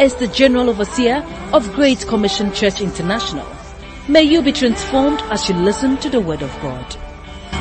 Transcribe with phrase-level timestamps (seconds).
[0.00, 3.46] is the General Overseer of Great Commission Church International.
[4.08, 6.96] May you be transformed as you listen to the Word of God.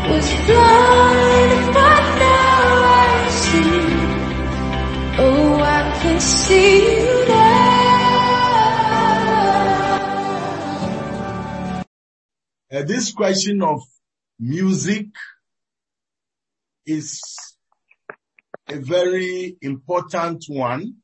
[0.09, 3.61] Was blind, but now I see.
[5.17, 7.55] Oh, I can see you now.
[12.71, 13.81] Uh, this question of
[14.39, 15.07] music
[16.85, 17.21] is
[18.67, 20.95] a very important one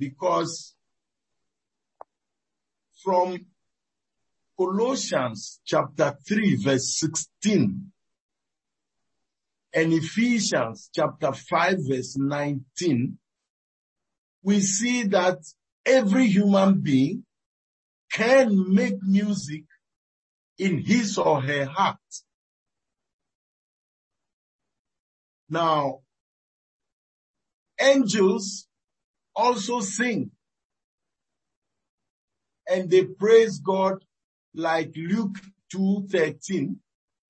[0.00, 0.74] because
[3.04, 3.38] from
[4.58, 7.92] Colossians chapter 3 verse 16
[9.72, 13.18] and Ephesians chapter 5 verse 19,
[14.42, 15.38] we see that
[15.84, 17.24] every human being
[18.10, 19.64] can make music
[20.58, 21.98] in his or her heart.
[25.48, 26.00] Now,
[27.80, 28.66] angels
[29.40, 30.30] also sing
[32.68, 34.04] and they praise God
[34.54, 35.38] like Luke
[35.72, 36.76] 2:13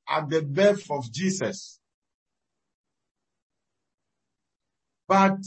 [0.09, 1.79] at the birth of Jesus.
[5.07, 5.39] But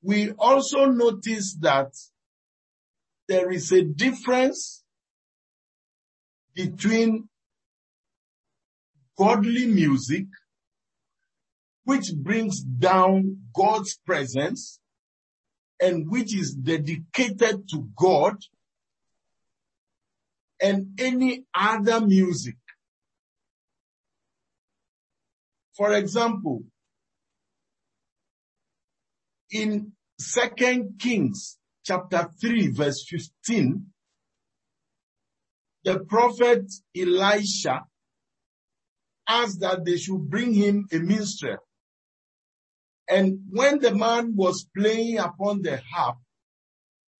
[0.00, 1.92] we also notice that
[3.28, 4.84] there is a difference
[6.54, 7.28] between
[9.16, 10.26] godly music,
[11.84, 14.80] which brings down God's presence
[15.80, 18.36] and which is dedicated to God
[20.60, 22.56] and any other music.
[25.76, 26.62] For example,
[29.50, 33.86] in Second Kings chapter 3 verse 15,
[35.84, 37.82] the prophet Elisha
[39.28, 41.58] asked that they should bring him a minstrel.
[43.12, 46.16] And when the man was playing upon the harp,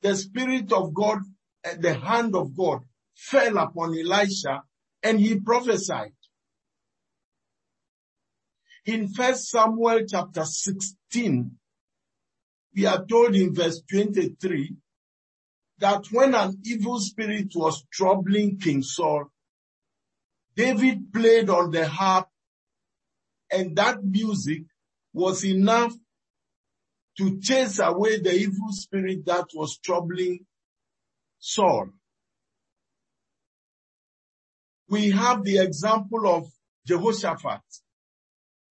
[0.01, 1.19] the spirit of God,
[1.63, 2.81] uh, the hand of God
[3.15, 4.63] fell upon Elisha
[5.03, 6.15] and he prophesied.
[8.87, 11.59] In first Samuel chapter 16,
[12.75, 14.75] we are told in verse 23
[15.77, 19.27] that when an evil spirit was troubling King Saul,
[20.57, 22.29] David played on the harp
[23.51, 24.63] and that music
[25.13, 25.93] was enough
[27.19, 30.47] to chase away the evil spirit that was troubling
[31.39, 31.91] Saul.
[34.89, 36.51] We have the example of
[36.87, 37.61] Jehoshaphat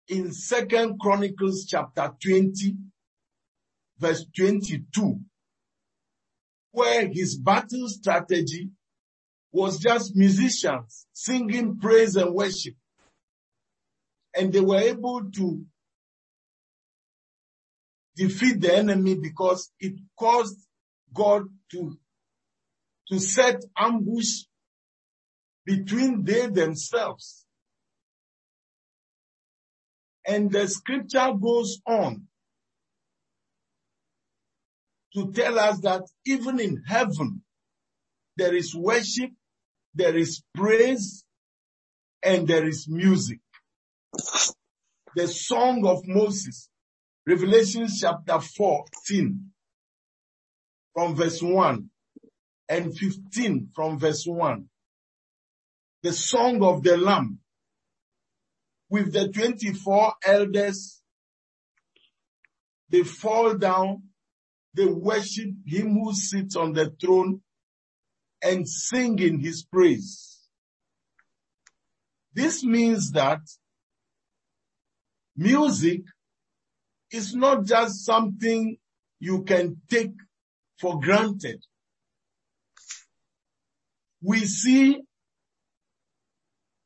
[0.08, 2.76] in second Chronicles chapter 20
[4.00, 5.20] verse 22
[6.72, 8.70] where his battle strategy
[9.52, 12.76] was just musicians singing praise and worship.
[14.36, 15.66] And they were able to
[18.16, 20.58] defeat the enemy because it caused
[21.14, 21.98] God to,
[23.10, 24.44] to set ambush
[25.66, 27.46] between they themselves.
[30.26, 32.28] And the scripture goes on
[35.14, 37.42] to tell us that even in heaven,
[38.38, 39.32] there is worship,
[39.96, 41.24] there is praise,
[42.24, 43.40] and there is music.
[45.16, 46.70] The song of Moses,
[47.30, 49.52] Revelation chapter 14
[50.96, 51.88] from verse 1
[52.68, 54.66] and 15 from verse 1.
[56.02, 57.38] The song of the Lamb
[58.90, 61.04] with the 24 elders.
[62.90, 64.06] They fall down,
[64.74, 67.42] they worship him who sits on the throne
[68.42, 70.40] and sing in his praise.
[72.34, 73.42] This means that
[75.38, 76.02] music
[77.12, 78.78] is not just something
[79.20, 80.14] you can take
[80.80, 81.64] for granted.
[84.22, 85.02] We see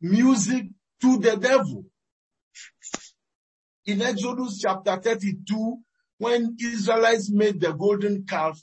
[0.02, 0.66] music
[1.02, 1.86] to the devil.
[3.86, 5.78] In Exodus chapter 32,
[6.18, 8.62] when Israelites made the golden calf,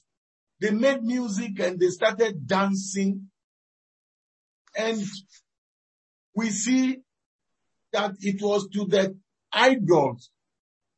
[0.60, 3.28] they made music and they started dancing.
[4.76, 5.02] And
[6.34, 7.00] we see
[7.92, 9.16] that it was to the
[9.52, 10.30] idols,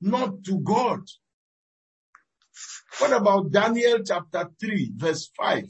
[0.03, 1.01] not to God.
[2.99, 5.65] What about Daniel chapter 3 verse 5?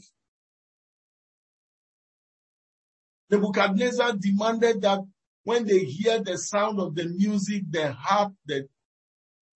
[3.29, 4.99] Nebuchadnezzar demanded that
[5.43, 8.67] when they hear the sound of the music, the harp, the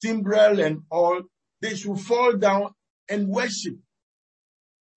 [0.01, 1.21] timbrel and all,
[1.61, 2.73] they should fall down
[3.09, 3.75] and worship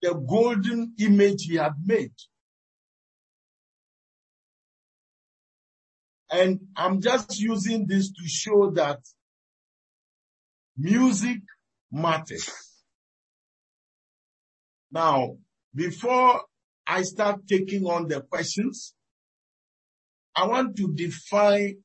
[0.01, 2.13] the golden image he had made.
[6.31, 8.99] And I'm just using this to show that
[10.77, 11.39] music
[11.91, 12.49] matters.
[14.91, 15.37] Now,
[15.73, 16.41] before
[16.85, 18.93] I start taking on the questions,
[20.35, 21.77] I want to define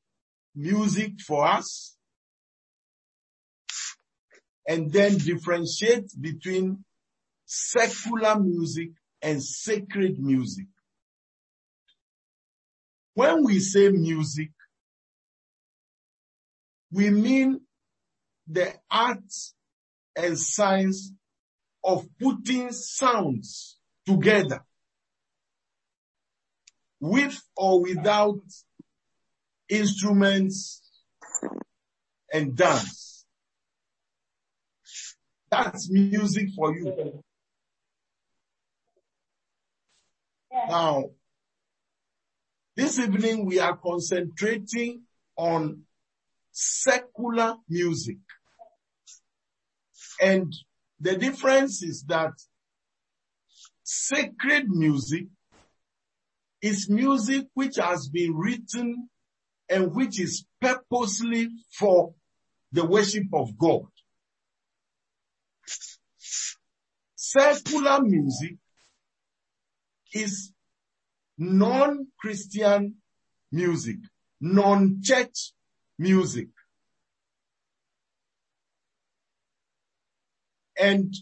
[0.55, 1.95] music for us
[4.67, 6.83] and then differentiate between
[7.45, 8.89] secular music
[9.21, 10.65] and sacred music.
[13.13, 14.51] When we say music,
[16.91, 17.61] we mean
[18.47, 19.53] the arts
[20.15, 21.11] and science
[21.83, 24.61] of putting sounds together
[26.99, 28.39] with or without
[29.69, 30.81] instruments
[32.33, 33.25] and dance.
[35.49, 37.23] That's music for you.
[40.51, 41.05] Now,
[42.75, 45.03] this evening we are concentrating
[45.37, 45.83] on
[46.51, 48.17] secular music.
[50.21, 50.53] And
[50.99, 52.33] the difference is that
[53.83, 55.25] sacred music
[56.61, 59.09] is music which has been written
[59.69, 62.13] and which is purposely for
[62.71, 63.85] the worship of God.
[67.15, 68.57] Secular music
[70.13, 70.51] is
[71.37, 72.95] non-Christian
[73.51, 73.97] music,
[74.41, 75.53] non-church
[75.99, 76.47] music.
[80.79, 81.13] And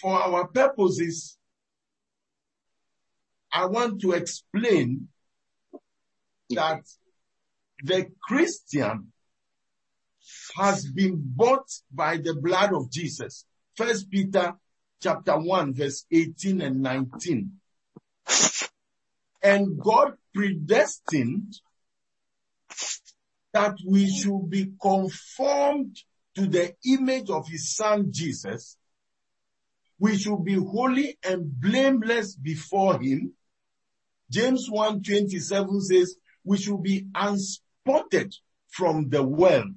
[0.00, 1.36] for our purposes,
[3.52, 5.08] I want to explain
[6.50, 6.82] that
[7.82, 9.12] the Christian
[10.56, 13.44] has been bought by the blood of Jesus.
[13.76, 14.54] First Peter
[15.02, 17.52] chapter 1 verse 18 and 19.
[19.42, 21.54] And God predestined
[23.52, 25.96] that we should be conformed
[26.34, 28.76] to the image of his son Jesus.
[29.98, 33.34] We should be holy and blameless before him.
[34.30, 38.34] James 1:27 says we should be unspotted
[38.68, 39.74] from the world.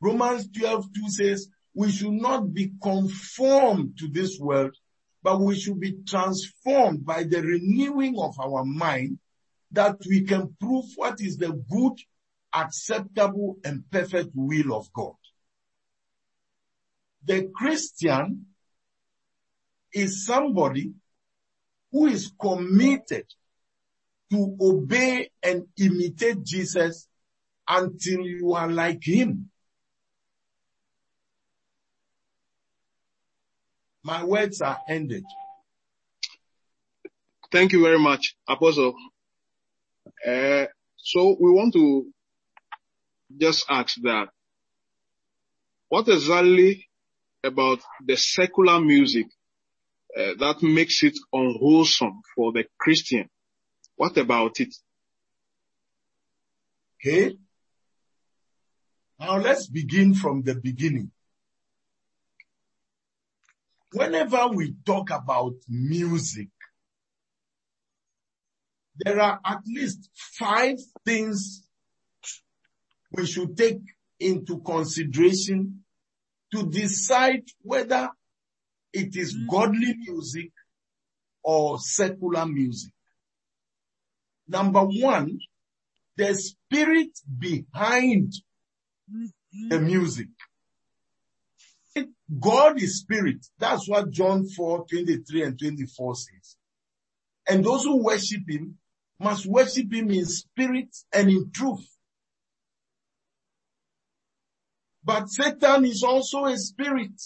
[0.00, 4.74] Romans 12:2 says we should not be conformed to this world,
[5.22, 9.18] but we should be transformed by the renewing of our mind
[9.72, 12.00] that we can prove what is the good,
[12.56, 15.14] acceptable, and perfect will of God.
[17.24, 18.46] The Christian
[19.92, 20.92] is somebody
[21.92, 23.26] who is committed
[24.30, 27.08] to obey and imitate Jesus
[27.68, 29.50] until you are like him.
[34.02, 35.24] My words are ended.
[37.50, 38.94] Thank you very much, Apostle.
[40.26, 40.66] Uh,
[40.96, 42.06] so we want to
[43.34, 44.28] just ask that
[45.88, 46.88] what exactly
[47.44, 49.26] about the secular music
[50.16, 53.28] uh, that makes it unwholesome for the Christian?
[53.96, 54.74] What about it?
[57.00, 57.36] Okay.
[59.18, 61.10] Now let's begin from the beginning.
[63.92, 66.48] Whenever we talk about music,
[68.96, 71.65] there are at least five things
[73.12, 73.80] we should take
[74.18, 75.84] into consideration
[76.52, 78.10] to decide whether
[78.92, 79.48] it is mm.
[79.48, 80.52] godly music
[81.42, 82.92] or secular music.
[84.48, 85.38] Number one,
[86.16, 88.32] the spirit behind
[89.12, 89.68] mm-hmm.
[89.68, 90.28] the music.
[92.40, 93.46] God is spirit.
[93.58, 96.56] That's what John 4, 23 and 24 says.
[97.48, 98.76] And those who worship him
[99.20, 101.88] must worship him in spirit and in truth.
[105.06, 107.22] But Satan is also a spirit.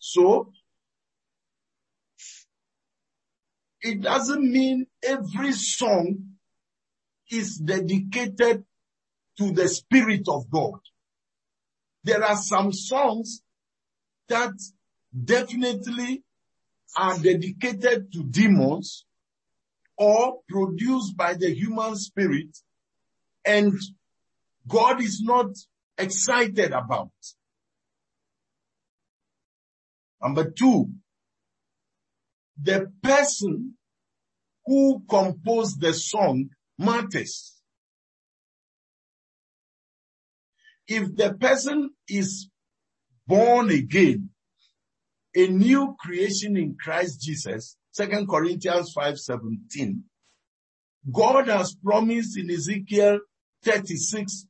[0.00, 0.50] So,
[3.80, 6.32] it doesn't mean every song
[7.30, 8.64] is dedicated
[9.38, 10.80] to the spirit of God.
[12.02, 13.40] There are some songs
[14.28, 14.52] that
[15.24, 16.24] definitely
[16.96, 19.06] are dedicated to demons
[19.96, 22.58] or produced by the human spirit
[23.46, 23.74] and
[24.66, 25.50] God is not
[25.98, 27.10] excited about.
[30.22, 30.90] Number two,
[32.60, 33.74] the person
[34.64, 37.60] who composed the song matters.
[40.86, 42.48] If the person is
[43.26, 44.30] born again,
[45.34, 50.02] a new creation in Christ Jesus, 2 Corinthians 5:17,
[51.10, 53.20] God has promised in Ezekiel
[53.62, 54.46] 36,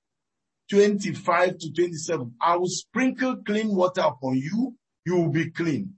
[0.73, 4.75] 25 to 27, I will sprinkle clean water upon you,
[5.05, 5.97] you will be clean.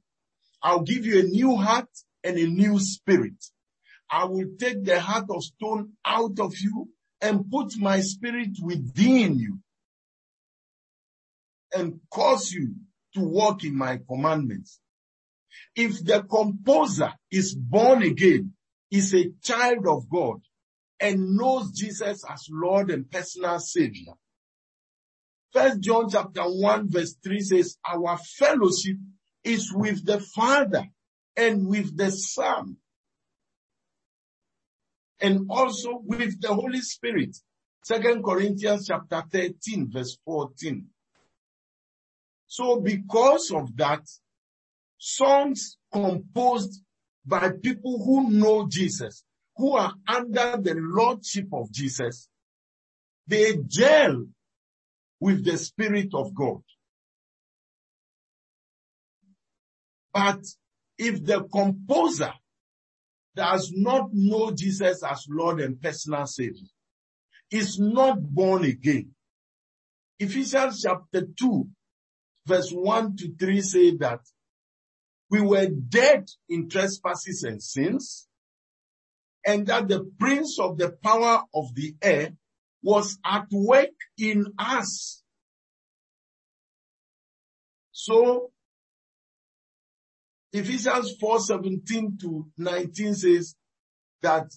[0.61, 1.89] I'll give you a new heart
[2.25, 3.37] and a new spirit.
[4.11, 6.89] I will take the heart of stone out of you
[7.21, 9.61] and put my spirit within you
[11.73, 12.75] and cause you
[13.15, 14.81] to walk in my commandments.
[15.77, 18.55] If the composer is born again,
[18.91, 20.41] is a child of God
[20.99, 24.15] and knows Jesus as Lord and personal savior.
[25.55, 28.97] First John chapter 1 verse 3 says, our fellowship
[29.45, 30.89] is with the Father
[31.37, 32.77] and with the Son
[35.21, 37.37] and also with the Holy Spirit.
[37.85, 40.87] Second Corinthians chapter 13 verse 14.
[42.49, 44.03] So because of that,
[44.99, 46.83] songs composed
[47.25, 49.23] by people who know Jesus,
[49.57, 52.29] who are under the lordship of Jesus,
[53.29, 54.27] they gel
[55.25, 56.61] with the Spirit of God.
[60.13, 60.45] But
[60.99, 62.35] if the composer
[63.35, 66.69] does not know Jesus as Lord and personal Savior,
[67.51, 69.13] is not born again.
[70.19, 71.69] Ephesians chapter 2
[72.47, 74.21] verse 1 to 3 say that
[75.31, 78.29] we were dead in trespasses and sins
[79.47, 82.35] and that the prince of the power of the air
[82.85, 83.89] was at work
[84.19, 85.23] in us.
[87.91, 88.51] So
[90.53, 93.57] Ephesians 4, 17 to 19 says
[94.23, 94.53] that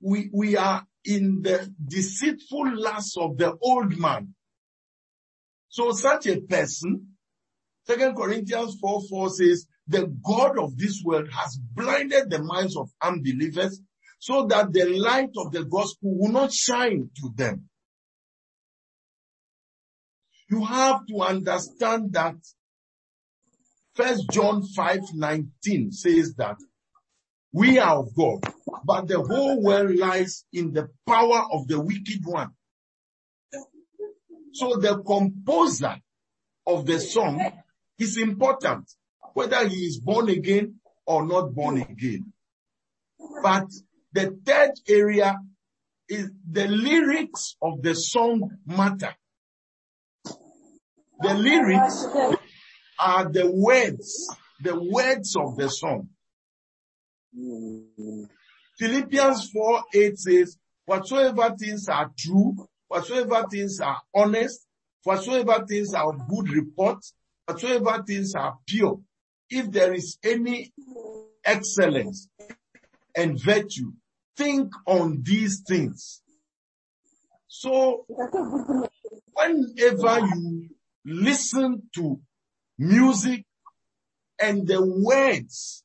[0.00, 4.34] we, we are in the deceitful lust of the old man.
[5.70, 7.08] So such a person,
[7.84, 12.90] Second Corinthians 4, 4 says, the God of this world has blinded the minds of
[13.02, 13.80] unbelievers
[14.18, 17.68] so that the light of the gospel will not shine to them.
[20.50, 22.36] You have to understand that
[23.94, 26.56] First John 5, 19 says that
[27.52, 28.44] we are of God,
[28.84, 32.50] but the whole world lies in the power of the wicked one.
[34.52, 35.96] So the composer
[36.66, 37.40] of the song
[37.98, 38.90] is important,
[39.34, 42.32] whether he is born again or not born again.
[43.42, 43.66] But
[44.18, 45.36] the third area
[46.08, 49.14] is the lyrics of the song matter.
[51.20, 52.04] The lyrics
[52.98, 54.28] are the words,
[54.60, 56.08] the words of the song.
[58.78, 62.56] Philippians 4, 8 says, whatsoever things are true,
[62.88, 64.66] whatsoever things are honest,
[65.04, 66.98] whatsoever things are good report,
[67.46, 68.98] whatsoever things are pure,
[69.48, 70.72] if there is any
[71.44, 72.28] excellence
[73.16, 73.92] and virtue,
[74.38, 76.22] think on these things.
[77.48, 78.06] So,
[79.34, 80.68] whenever you
[81.04, 82.20] listen to
[82.78, 83.44] music
[84.40, 85.82] and the words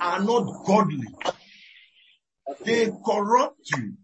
[0.00, 1.06] are not godly,
[2.64, 3.94] they corrupt you.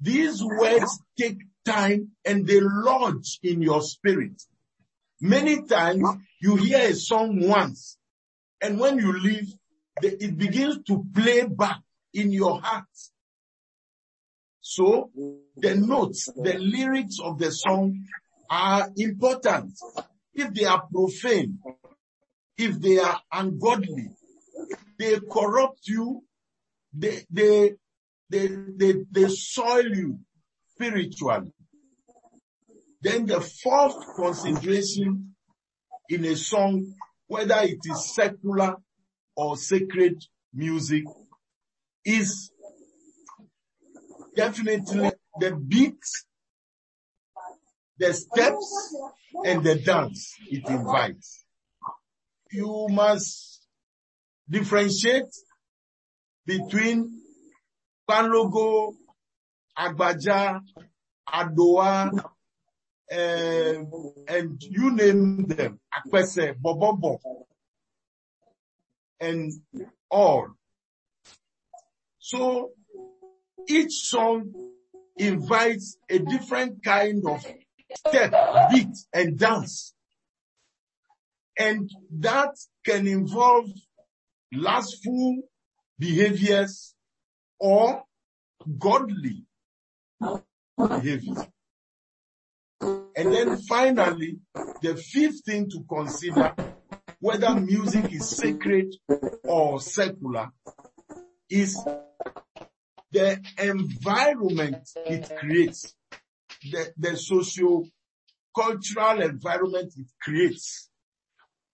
[0.00, 4.42] These words take time and they lodge in your spirit.
[5.20, 6.06] Many times
[6.42, 7.96] you hear a song once
[8.60, 9.48] and when you leave,
[10.02, 11.83] it begins to play back
[12.14, 12.84] in your heart.
[14.60, 15.10] So
[15.56, 18.06] the notes, the lyrics of the song
[18.48, 19.78] are important.
[20.32, 21.58] If they are profane,
[22.56, 24.08] if they are ungodly,
[24.98, 26.22] they corrupt you,
[26.92, 27.72] they, they,
[28.30, 30.20] they, they, they soil you
[30.72, 31.52] spiritually.
[33.02, 35.34] Then the fourth consideration
[36.08, 36.94] in a song,
[37.26, 38.76] whether it is secular
[39.36, 41.04] or sacred music,
[42.04, 42.50] is
[44.36, 45.98] definitely the beat,
[47.98, 48.94] the steps,
[49.44, 51.44] and the dance it invites.
[52.50, 53.66] You must
[54.48, 55.32] differentiate
[56.46, 57.20] between
[58.08, 58.94] Kpanlogo,
[59.78, 60.60] Agbadza,
[61.28, 62.10] Adoa,
[63.12, 63.90] um,
[64.28, 67.18] and you name them, Akwese, Bobobo,
[69.20, 69.52] and
[70.10, 70.48] all.
[72.26, 72.70] So
[73.68, 74.50] each song
[75.18, 77.46] invites a different kind of
[77.98, 78.32] step,
[78.72, 79.92] beat, and dance.
[81.58, 81.90] And
[82.20, 83.68] that can involve
[84.54, 85.42] lustful
[85.98, 86.94] behaviors
[87.60, 88.04] or
[88.78, 89.44] godly
[90.78, 91.46] behaviors.
[92.80, 94.38] And then finally,
[94.80, 96.54] the fifth thing to consider
[97.20, 98.94] whether music is sacred
[99.44, 100.50] or secular
[101.50, 101.76] is
[103.12, 105.94] the environment it creates,
[106.70, 110.90] the, the socio-cultural environment it creates.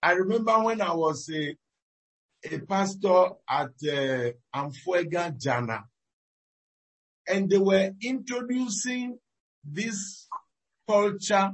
[0.02, 1.54] I remember when I was a,
[2.50, 5.84] a pastor at uh, Amfuega Jana,
[7.28, 9.18] and they were introducing
[9.64, 10.26] this
[10.88, 11.52] culture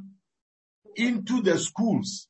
[0.97, 2.29] into the schools.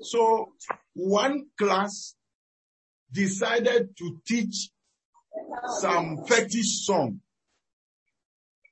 [0.00, 0.52] So
[0.94, 2.14] one class
[3.12, 4.70] decided to teach
[5.80, 7.20] some fetish song.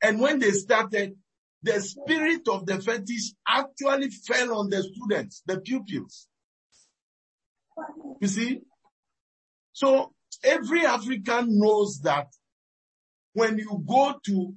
[0.03, 1.17] And when they started,
[1.63, 6.27] the spirit of the fetish actually fell on the students, the pupils.
[8.21, 8.61] You see?
[9.73, 12.29] So every African knows that
[13.35, 14.55] when you go to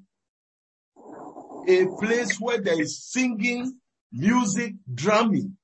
[1.67, 3.79] a place where there is singing,
[4.11, 5.57] music, drumming,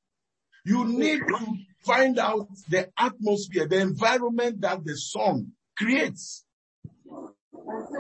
[0.66, 6.46] you need to find out the atmosphere, the environment that the song creates.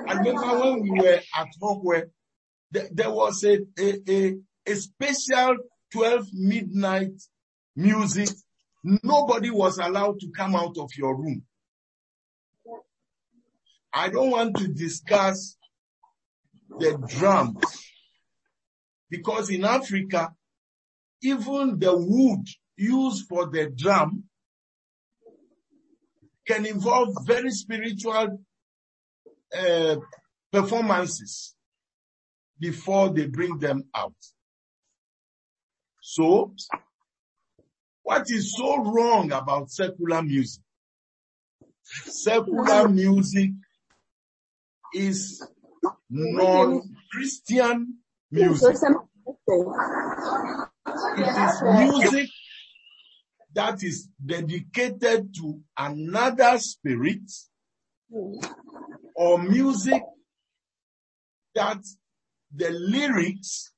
[0.07, 2.09] I remember when we were at Hawkway,
[2.71, 4.35] there, there was a, a, a,
[4.67, 5.57] a special
[5.91, 7.21] 12 midnight
[7.75, 8.29] music.
[8.83, 11.43] Nobody was allowed to come out of your room.
[13.91, 15.57] I don't want to discuss
[16.77, 17.63] the drums
[19.09, 20.31] because in Africa,
[21.21, 22.45] even the wood
[22.79, 24.23] used for the drum
[26.47, 28.41] can involve very spiritual
[29.57, 29.95] uh,
[30.51, 31.55] performances
[32.59, 34.15] before they bring them out.
[36.01, 36.53] So,
[38.03, 40.63] what is so wrong about secular music?
[41.83, 43.51] Secular music
[44.93, 45.45] is
[46.09, 47.97] non-Christian
[48.31, 48.75] music.
[51.17, 52.29] It is music
[53.59, 57.29] that is dedicated to another spirit
[59.13, 60.01] or music
[61.53, 61.79] that
[62.55, 63.73] the lyrics,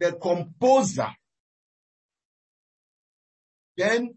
[0.00, 1.10] the composer,
[3.76, 4.16] then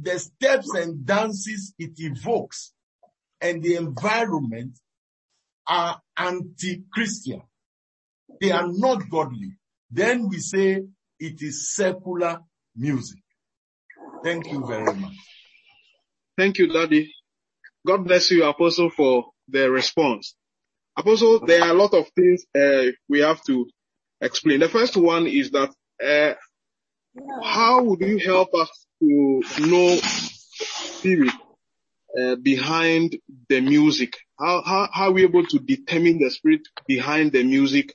[0.00, 2.72] the steps and dances it evokes
[3.40, 4.78] and the environment
[5.66, 7.42] are anti-Christian.
[8.40, 9.56] They are not godly.
[9.90, 10.84] Then we say
[11.20, 12.40] it is secular
[12.74, 13.20] music.
[14.24, 15.12] Thank you very much.
[16.36, 17.14] Thank you, Daddy.
[17.86, 20.34] God bless you, Apostle, for the response.
[20.96, 23.66] Apostle, there are a lot of things uh, we have to
[24.20, 24.60] explain.
[24.60, 25.70] The first one is that
[26.02, 26.34] uh,
[27.42, 31.34] how would you help us to know spirit
[32.18, 33.16] uh, behind
[33.48, 34.16] the music?
[34.38, 37.94] How, how, how are we able to determine the spirit behind the music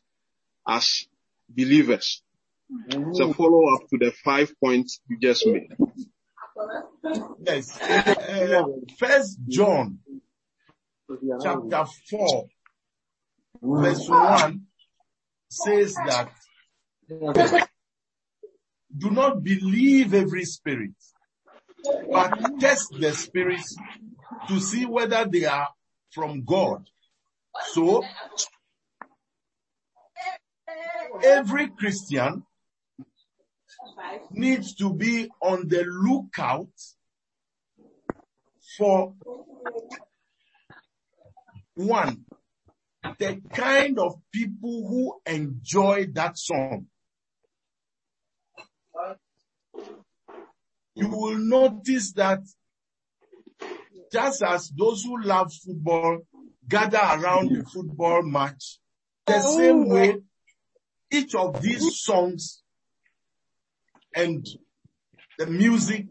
[0.68, 1.08] as
[1.50, 2.24] believers?
[2.70, 5.70] It's a follow up to the five points you just made.
[7.46, 7.80] Yes.
[7.82, 8.64] Uh,
[8.98, 10.00] First John
[11.42, 12.46] chapter 4
[13.62, 14.62] verse 1
[15.50, 16.32] says that
[18.98, 20.92] do not believe every spirit,
[22.12, 23.76] but test the spirits
[24.48, 25.70] to see whether they are
[26.12, 26.88] from God.
[27.74, 28.04] So,
[31.24, 32.44] every Christian
[34.32, 36.68] needs to be on the lookout
[38.78, 39.14] for
[41.76, 42.26] one,
[43.20, 46.88] the kind of people who enjoy that song.
[50.96, 52.40] You will notice that
[54.12, 56.20] just as those who love football
[56.68, 58.80] gather around the football match,
[59.26, 59.94] the same oh.
[59.94, 60.18] way
[61.12, 62.64] each of these songs
[64.16, 64.48] and
[65.38, 66.08] the music,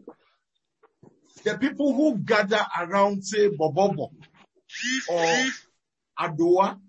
[1.43, 4.11] the people who gather around say Bobobo
[5.09, 5.45] or
[6.19, 6.79] Adoa,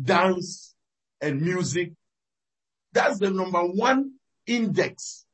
[0.00, 0.74] dance
[1.20, 1.92] and music,
[2.92, 4.12] that's the number one
[4.46, 5.24] index.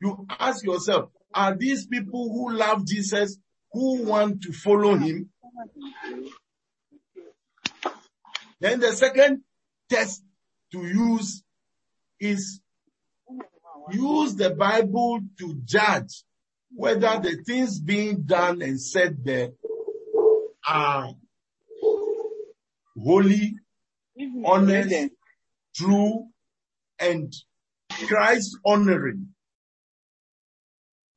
[0.00, 3.38] You ask yourself, are these people who love Jesus
[3.72, 5.30] who want to follow him?
[8.60, 9.42] Then the second
[9.88, 10.22] test
[10.72, 11.42] to use
[12.18, 12.60] is
[13.92, 16.24] use the Bible to judge
[16.74, 19.50] whether the things being done and said there
[20.68, 21.10] are
[23.02, 23.54] holy,
[24.44, 25.10] honest,
[25.74, 26.26] true,
[26.98, 27.32] and
[27.90, 29.28] Christ honoring.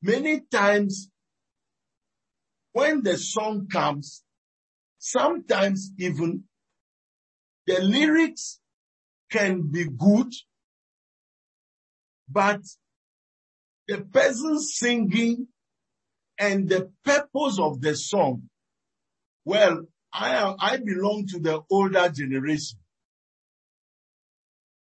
[0.02, 1.10] Many times
[2.72, 4.22] when the song comes,
[4.98, 6.44] sometimes even
[7.66, 8.60] the lyrics
[9.30, 10.32] can be good,
[12.30, 12.60] but
[13.88, 15.48] the person singing
[16.38, 18.42] and the purpose of the song,
[19.44, 22.78] well, I am, I belong to the older generation.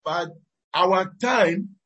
[0.04, 0.30] But
[0.74, 1.76] our time,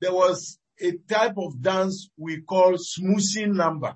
[0.00, 3.94] there was a type of dance we call smoothing number.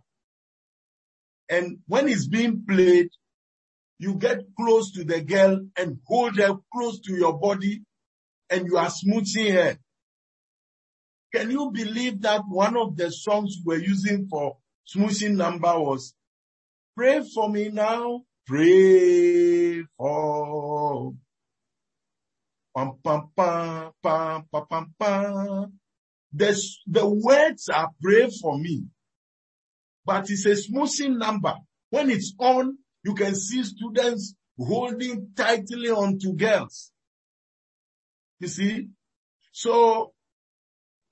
[1.49, 3.09] And when it's being played,
[3.99, 7.83] you get close to the girl and hold her close to your body
[8.51, 9.79] and you are smoothing her.
[11.35, 16.15] Can you believe that one of the songs we're using for smoothing number was
[16.97, 21.13] pray for me now, pray for
[22.77, 25.81] pam pam pam pam pam pam pam.
[26.33, 28.85] The, the words are pray for me,
[30.07, 31.55] but it's a smoothing number.
[31.91, 36.93] When it's on, you can see students holding tightly onto girls.
[38.39, 38.89] You see?
[39.51, 40.14] So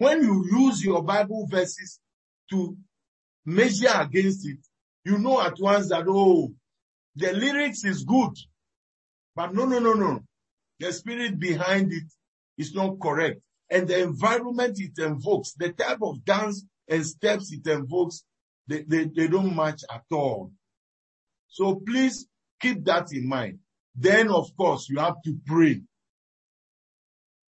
[0.03, 2.01] when you use your Bible verses
[2.51, 2.77] to
[3.47, 4.59] measure against it,
[5.05, 6.53] you know at once that, oh,
[7.15, 8.37] the lyrics is good.
[9.37, 10.21] But no, no, no, no.
[10.81, 12.13] The spirit behind it
[12.59, 13.43] is not correct.
[13.71, 18.25] And the environment it invokes, the type of dance and steps it invokes,
[18.67, 20.51] they, they, they don't match at all.
[21.47, 22.27] So please
[22.61, 23.61] keep that in mind.
[23.95, 25.81] Then of course you have to pray.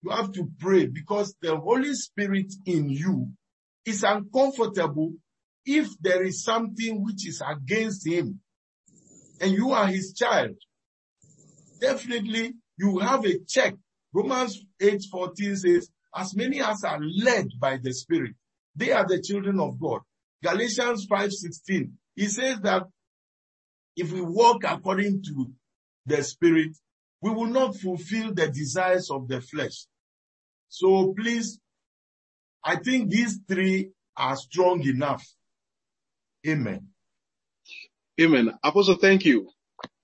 [0.04, 3.28] You have to pray because the Holy Spirit in you
[3.86, 5.14] is uncomfortable
[5.64, 8.40] if there is something which is against him
[9.40, 10.56] and you are his child.
[11.80, 13.76] Definitely you have a check.
[14.12, 18.34] Romans 8:14 says, as many as are led by the Spirit,
[18.76, 20.02] they are the children of God.
[20.42, 22.82] Galatians 5:16, he says that
[23.96, 25.50] if we walk according to
[26.04, 26.76] the Spirit,
[27.22, 29.86] we will not fulfill the desires of the flesh.
[30.74, 31.60] So please,
[32.64, 35.24] I think these three are strong enough.
[36.44, 36.88] Amen.
[38.20, 38.58] Amen.
[38.60, 39.48] Apostle, thank you.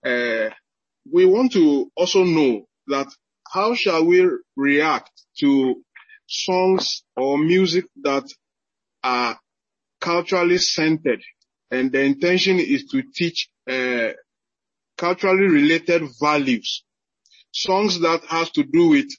[0.06, 0.50] Uh,
[1.12, 3.08] we want to also know that
[3.52, 4.24] how shall we
[4.56, 5.82] react to
[6.28, 8.26] songs or music that
[9.02, 9.40] are
[10.00, 11.22] culturally centered
[11.72, 14.10] and the intention is to teach uh,
[14.96, 16.84] culturally related values.
[17.50, 19.10] Songs that has to do with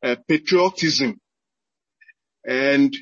[0.00, 1.18] Uh, patriotism
[2.44, 2.96] and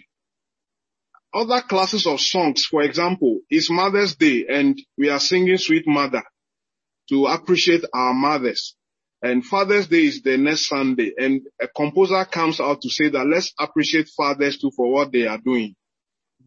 [1.35, 2.65] other classes of songs.
[2.65, 6.23] For example, it's Mother's Day and we are singing Sweet Mother
[7.11, 8.75] to appreciate our mothers.
[9.23, 13.27] And Father's Day is the next Sunday and a composer comes out to say that
[13.27, 15.75] let's appreciate fathers too for what they are doing.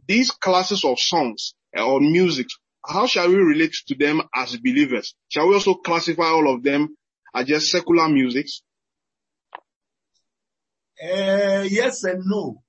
[0.07, 2.47] These classes of songs uh, or music,
[2.83, 5.13] how shall we relate to them as believers?
[5.27, 6.95] Shall we also classify all of them
[7.35, 8.63] as just secular musics?
[11.01, 12.61] Uh, yes and no.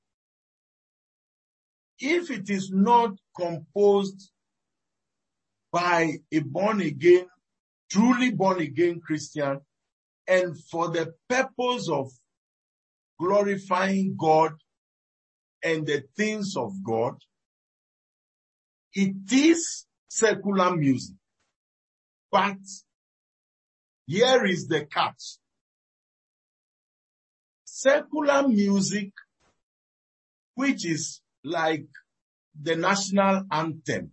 [1.99, 4.31] If it is not composed
[5.73, 7.27] by a born again,
[7.91, 9.61] truly born again Christian,
[10.27, 12.11] and for the purpose of
[13.19, 14.53] glorifying God
[15.63, 17.17] and the things of God,
[18.95, 21.17] it is secular music.
[22.31, 22.59] But
[24.07, 25.39] here is the catch.
[27.83, 29.11] Secular music,
[30.55, 31.87] which is like
[32.61, 34.11] the national anthem.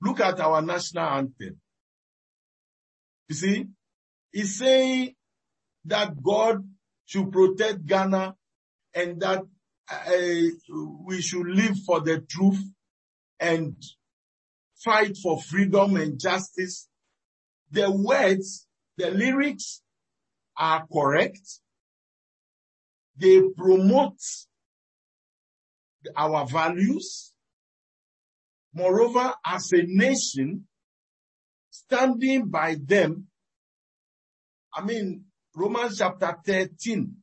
[0.00, 1.60] Look at our national anthem.
[3.28, 3.66] You see,
[4.32, 5.16] it's saying
[5.86, 6.62] that God
[7.04, 8.36] should protect Ghana
[8.94, 9.42] and that
[9.90, 12.62] uh, we should live for the truth
[13.40, 13.74] and
[14.84, 16.86] fight for freedom and justice.
[17.72, 19.82] The words, the lyrics
[20.58, 21.60] are correct.
[23.16, 24.18] They promote
[26.16, 27.32] our values.
[28.74, 30.66] Moreover, as a nation,
[31.70, 33.26] standing by them,
[34.74, 37.16] I mean, Romans chapter 13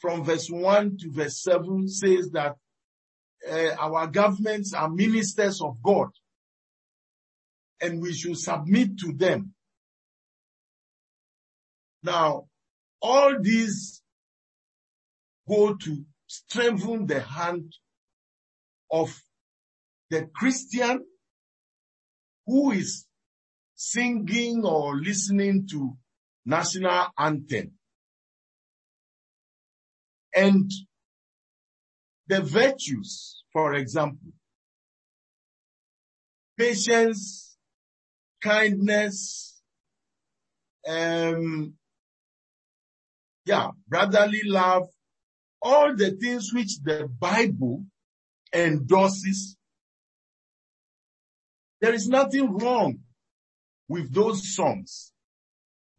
[0.00, 2.56] from verse 1 to verse 7 says that
[3.48, 6.08] uh, our governments are ministers of God
[7.80, 9.54] and we should submit to them.
[12.02, 12.46] Now,
[13.02, 14.00] all these
[15.48, 17.74] go to strengthen the hand
[18.90, 19.22] of
[20.10, 21.04] the Christian
[22.46, 23.06] who is
[23.74, 25.96] singing or listening to
[26.46, 27.72] national anthem.
[30.34, 30.70] And
[32.28, 34.32] the virtues, for example,
[36.56, 37.56] patience,
[38.42, 39.60] kindness,
[40.88, 41.74] um,
[43.44, 44.88] yeah, brotherly love,
[45.60, 47.84] all the things which the Bible
[48.52, 49.56] endorses.
[51.80, 53.00] There is nothing wrong
[53.88, 55.12] with those songs.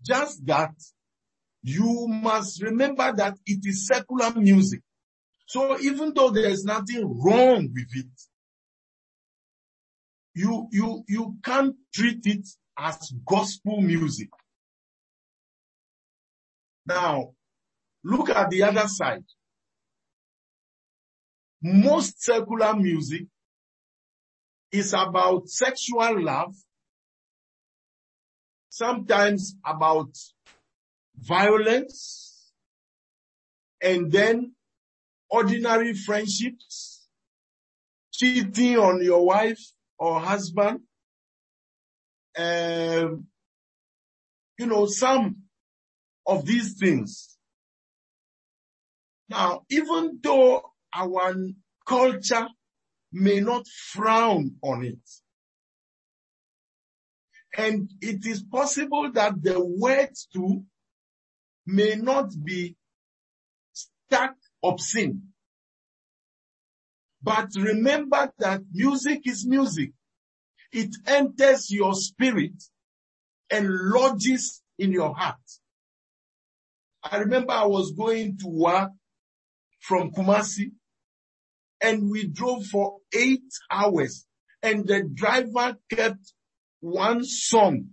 [0.02, 0.74] Just that
[1.62, 4.82] you must remember that it is secular music.
[5.46, 8.06] So even though there is nothing wrong with it,
[10.36, 14.30] you, you, you can't treat it as gospel music.
[16.86, 17.34] Now,
[18.04, 19.24] look at the other side.
[21.62, 23.24] Most secular music
[24.72, 26.54] is about sexual love,
[28.70, 30.10] sometimes about
[31.16, 32.52] violence,
[33.82, 34.54] and then
[35.30, 37.08] ordinary friendships,
[38.12, 39.62] cheating on your wife
[39.98, 40.82] or husband,
[42.38, 43.28] um,
[44.58, 45.43] you know, some
[46.26, 47.38] of these things.
[49.30, 51.36] Now, even though our
[51.88, 52.48] culture
[53.12, 55.00] may not frown on it,
[57.56, 60.64] and it is possible that the words too
[61.66, 62.76] may not be
[63.74, 65.22] stuck obscene.
[67.22, 69.92] But remember that music is music.
[70.72, 72.62] It enters your spirit
[73.50, 75.38] and lodges in your heart.
[77.04, 78.92] I remember I was going to work
[79.80, 80.72] from Kumasi
[81.82, 84.26] and we drove for eight hours
[84.62, 86.34] and the driver kept
[86.80, 87.88] one song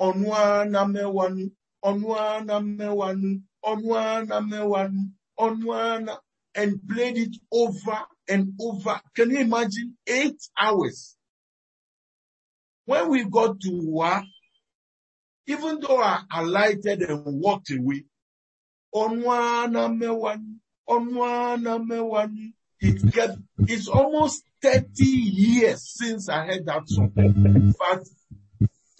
[0.00, 1.50] Onwana mewanu,
[1.84, 6.18] onwana mewanu, onwana mewanu, onwana,
[6.54, 9.00] and played it over and over.
[9.14, 9.96] Can you imagine?
[10.06, 11.16] Eight hours.
[12.86, 14.24] When we got to work,
[15.46, 18.04] even though I alighted and walked away,
[18.94, 20.56] onwana mewanu,
[20.88, 27.12] onwana mewanu, it kept, it's almost 30 years since I heard that song.
[27.14, 28.04] But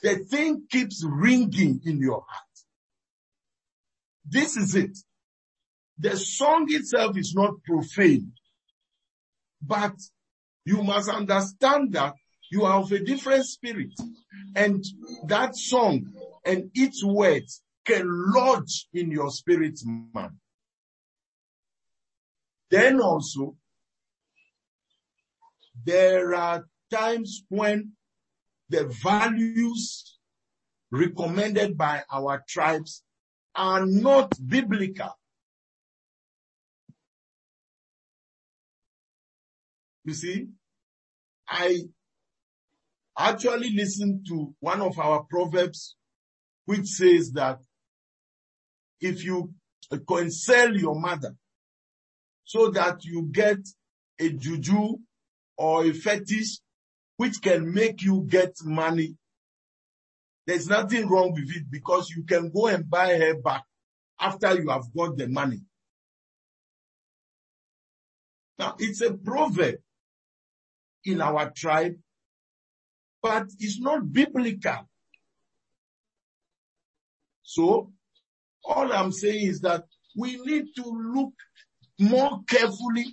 [0.03, 2.45] the thing keeps ringing in your heart.
[4.29, 4.99] This is it.
[5.99, 8.33] The song itself is not profane,
[9.61, 9.95] but
[10.65, 12.15] you must understand that
[12.51, 13.93] you are of a different spirit
[14.55, 14.85] and
[15.27, 16.13] that song
[16.45, 19.81] and its words can lodge in your spirit
[20.15, 20.39] man.
[22.71, 23.57] Then also,
[25.85, 27.93] there are times when
[28.69, 30.19] the values
[30.91, 33.03] recommended by our tribes
[33.55, 35.19] are not biblical.
[40.05, 40.49] You see,
[41.49, 41.81] I
[43.19, 45.97] actually listened to one of our proverbs
[46.67, 47.59] which says that
[49.01, 49.53] if you
[50.07, 51.35] console your mother
[52.45, 53.59] so that you get
[54.19, 54.97] a juju
[55.57, 56.59] or a fetish
[57.17, 59.17] which can make you get money,
[60.47, 63.65] there's nothing wrong with it because you can go and buy her back
[64.19, 65.61] after you have got the money.
[68.59, 69.77] Now it's a proverb
[71.05, 71.97] in our tribe,
[73.23, 74.89] but it's not biblical.
[77.43, 77.93] So
[78.65, 79.85] all I'm saying is that
[80.17, 81.33] we need to look
[81.99, 83.07] more carefully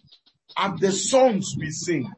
[0.57, 2.11] at the songs we sing,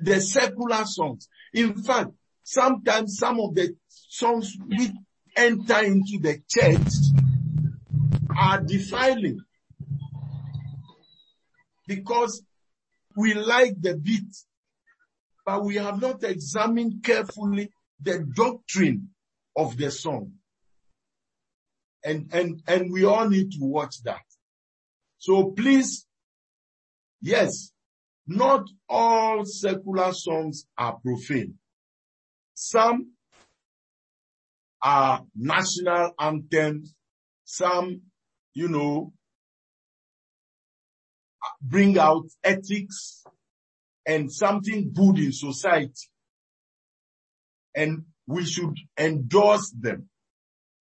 [0.00, 1.28] the secular songs.
[1.54, 2.10] In fact,
[2.42, 4.92] sometimes some of the songs we
[5.36, 6.92] enter into the church
[8.36, 9.40] are defiling
[11.86, 12.42] because
[13.16, 14.34] we like the beat,
[15.44, 17.70] but we have not examined carefully
[18.00, 19.08] the doctrine
[19.56, 20.32] of the song.
[22.06, 24.22] And, and, and we all need to watch that.
[25.18, 26.06] So please,
[27.20, 27.72] yes,
[28.28, 31.54] not all secular songs are profane.
[32.54, 33.10] Some
[34.80, 36.94] are national anthems.
[37.44, 38.02] Some,
[38.54, 39.12] you know,
[41.60, 43.24] bring out ethics
[44.06, 46.08] and something good in society.
[47.74, 50.08] And we should endorse them.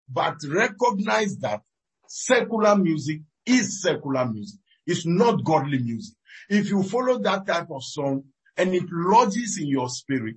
[0.08, 1.62] But recognize that
[2.08, 4.60] secular music is secular music.
[4.86, 6.16] It's not godly music.
[6.48, 8.24] If you follow that type of song
[8.56, 10.36] and it lodges in your spirit,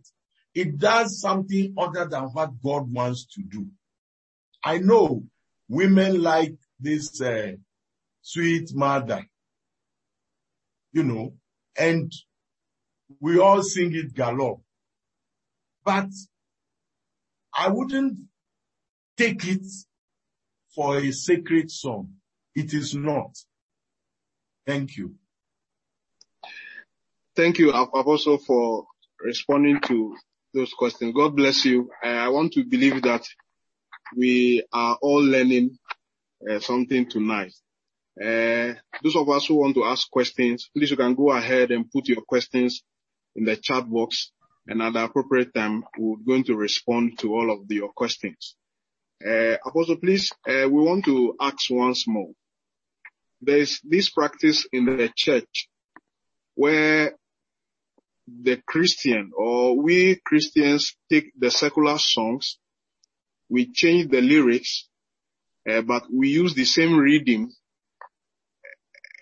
[0.56, 3.68] it does something other than what God wants to do.
[4.64, 5.24] I know
[5.70, 7.54] women like this uh,
[8.22, 9.26] sweet mother,
[10.92, 11.34] you know,
[11.78, 12.12] and
[13.20, 14.62] we all sing it galore.
[15.86, 16.10] But
[17.56, 18.18] I wouldn't
[19.20, 19.66] take it
[20.74, 22.14] for a sacred song.
[22.56, 23.36] It is not.
[24.66, 25.16] Thank you.
[27.36, 28.86] Thank you, Apostle, for
[29.20, 30.16] responding to
[30.54, 31.14] those questions.
[31.14, 31.90] God bless you.
[32.02, 33.26] I want to believe that
[34.16, 35.78] we are all learning
[36.50, 37.54] uh, something tonight.
[38.18, 41.92] Uh, those of us who want to ask questions, please you can go ahead and
[41.92, 42.84] put your questions
[43.36, 44.32] in the chat box
[44.68, 48.56] and at the appropriate time we're going to respond to all of the, your questions.
[49.26, 52.32] Uh, Apostle, please, uh, we want to ask once more.
[53.42, 55.68] There's this practice in the church
[56.56, 57.14] where
[58.28, 62.60] the Christian or we Christians take the secular songs,
[63.50, 64.88] we change the lyrics,
[65.70, 67.52] uh, but we use the same rhythm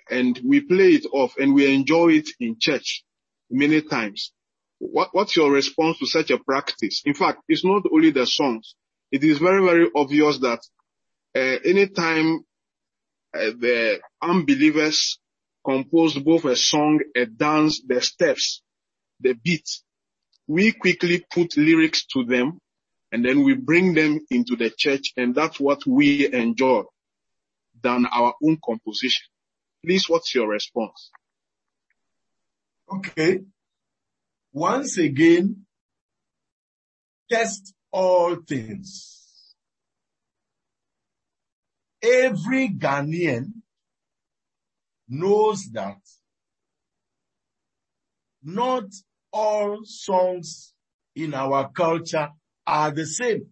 [0.10, 3.04] and we play it off and we enjoy it in church
[3.50, 4.32] many times.
[4.80, 7.02] What, what's your response to such a practice?
[7.06, 8.76] In fact, it's not only the songs.
[9.12, 10.60] It is very, very obvious that
[11.36, 12.40] uh, anytime
[13.34, 15.20] uh, the unbelievers
[15.64, 18.62] compose both a song, a dance, the steps,
[19.20, 19.68] the beat,
[20.48, 22.60] we quickly put lyrics to them
[23.12, 26.84] and then we bring them into the church and that's what we enjoy
[27.82, 29.26] than our own composition.
[29.86, 31.12] Please, what's your response?
[32.92, 33.42] Okay.
[34.54, 35.66] Once again,
[37.30, 39.56] test all things.
[42.02, 43.52] Every Ghanaian
[45.08, 45.98] knows that
[48.44, 48.86] not
[49.32, 50.74] all songs
[51.16, 52.30] in our culture
[52.66, 53.48] are the same.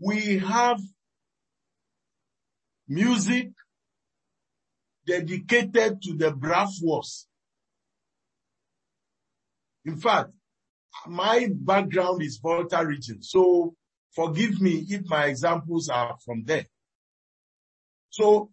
[0.00, 0.80] We have
[2.86, 3.50] music
[5.06, 7.26] dedicated to the Braaf Wars.
[9.84, 10.30] In fact,
[11.06, 13.74] my background is Volta region, so
[14.14, 16.66] forgive me if my examples are from there.
[18.10, 18.50] So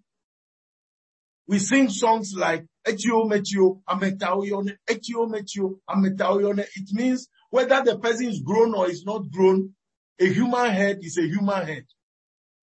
[1.48, 6.65] we sing songs like Etio Metio, Ametaoyone, Etio Metio, Ametaoyone.
[6.76, 9.74] It means whether the person is grown or is not grown,
[10.19, 11.86] a human head is a human head.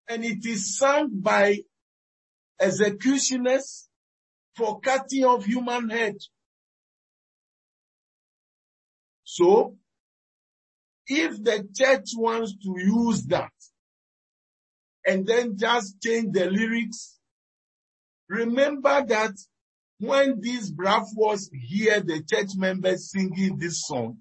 [0.08, 1.58] And it is sung by
[2.60, 3.88] executioners
[4.56, 6.16] for cutting of human head.
[9.30, 9.76] So,
[11.06, 13.52] if the church wants to use that
[15.06, 17.18] and then just change the lyrics,
[18.30, 19.32] remember that
[19.98, 20.72] when these
[21.14, 24.16] Wars hear the church members singing this song,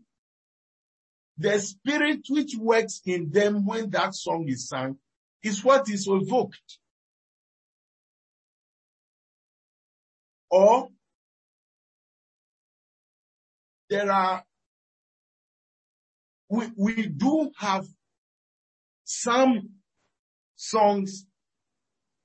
[1.37, 4.97] the spirit which works in them when that song is sung
[5.41, 6.79] is what is evoked.
[10.51, 10.89] Or
[13.89, 14.43] there are,
[16.49, 17.85] we, we do have
[19.03, 19.69] some
[20.55, 21.25] songs,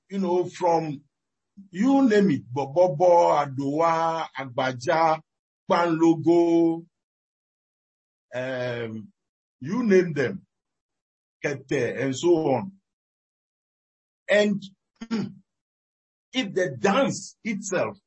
[0.09, 1.01] you know, from
[1.71, 5.19] you name it, Bobobo, Adowa, Agbadza,
[5.69, 6.85] Kpanlogo,
[8.33, 9.07] um,
[9.59, 10.41] you name them,
[11.43, 12.71] Kete, and so on.
[14.29, 14.63] And
[15.11, 17.97] if the dance itself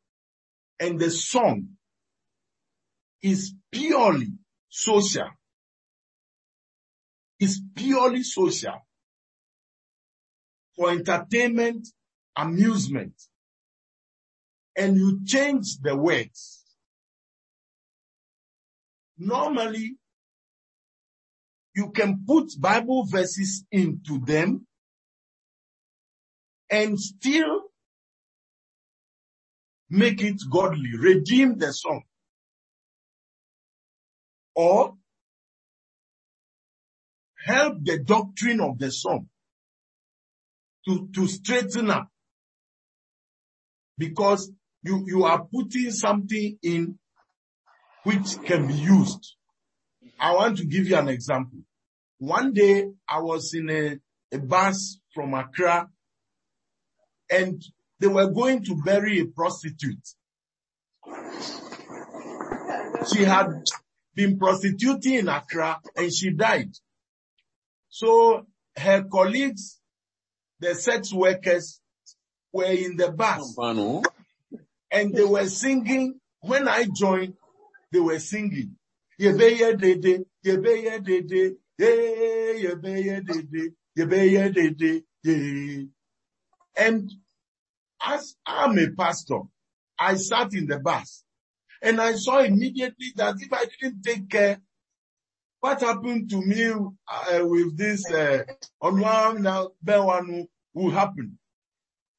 [0.80, 1.68] and the song
[3.22, 4.28] is purely
[4.68, 5.28] social,
[7.40, 8.86] is purely social.
[10.76, 11.88] For entertainment,
[12.36, 13.14] amusement,
[14.76, 16.64] and you change the words,
[19.16, 19.96] normally
[21.74, 24.66] you can put Bible verses into them
[26.70, 27.62] and still
[29.88, 32.02] make it godly, redeem the song.
[34.54, 34.94] Or
[37.46, 39.28] help the doctrine of the song
[40.86, 42.08] to, to straighten up.
[43.96, 44.50] Because
[44.82, 46.98] you, you are putting something in
[48.02, 49.34] which can be used.
[50.18, 51.60] I want to give you an example.
[52.18, 53.98] One day I was in a,
[54.32, 55.88] a bus from Accra
[57.30, 57.62] and
[58.00, 60.06] they were going to bury a prostitute.
[63.12, 63.48] She had
[64.14, 66.72] been prostituting in Accra and she died.
[67.96, 68.44] So
[68.76, 69.80] her colleagues,
[70.60, 71.80] the sex workers
[72.52, 74.02] were in the bus oh.
[74.90, 76.20] and they were singing.
[76.42, 77.38] When I joined,
[77.90, 78.76] they were singing.
[79.18, 85.84] Yebeye dede, yebeye dede, yeah, yebeye dede, yebeye dede, yeah.
[86.76, 87.10] And
[88.04, 89.40] as I'm a pastor,
[89.98, 91.24] I sat in the bus
[91.80, 94.60] and I saw immediately that if I didn't take care,
[95.66, 98.44] what happened to me uh, with this uh,
[98.80, 101.36] Onwam now Bewanu will happen.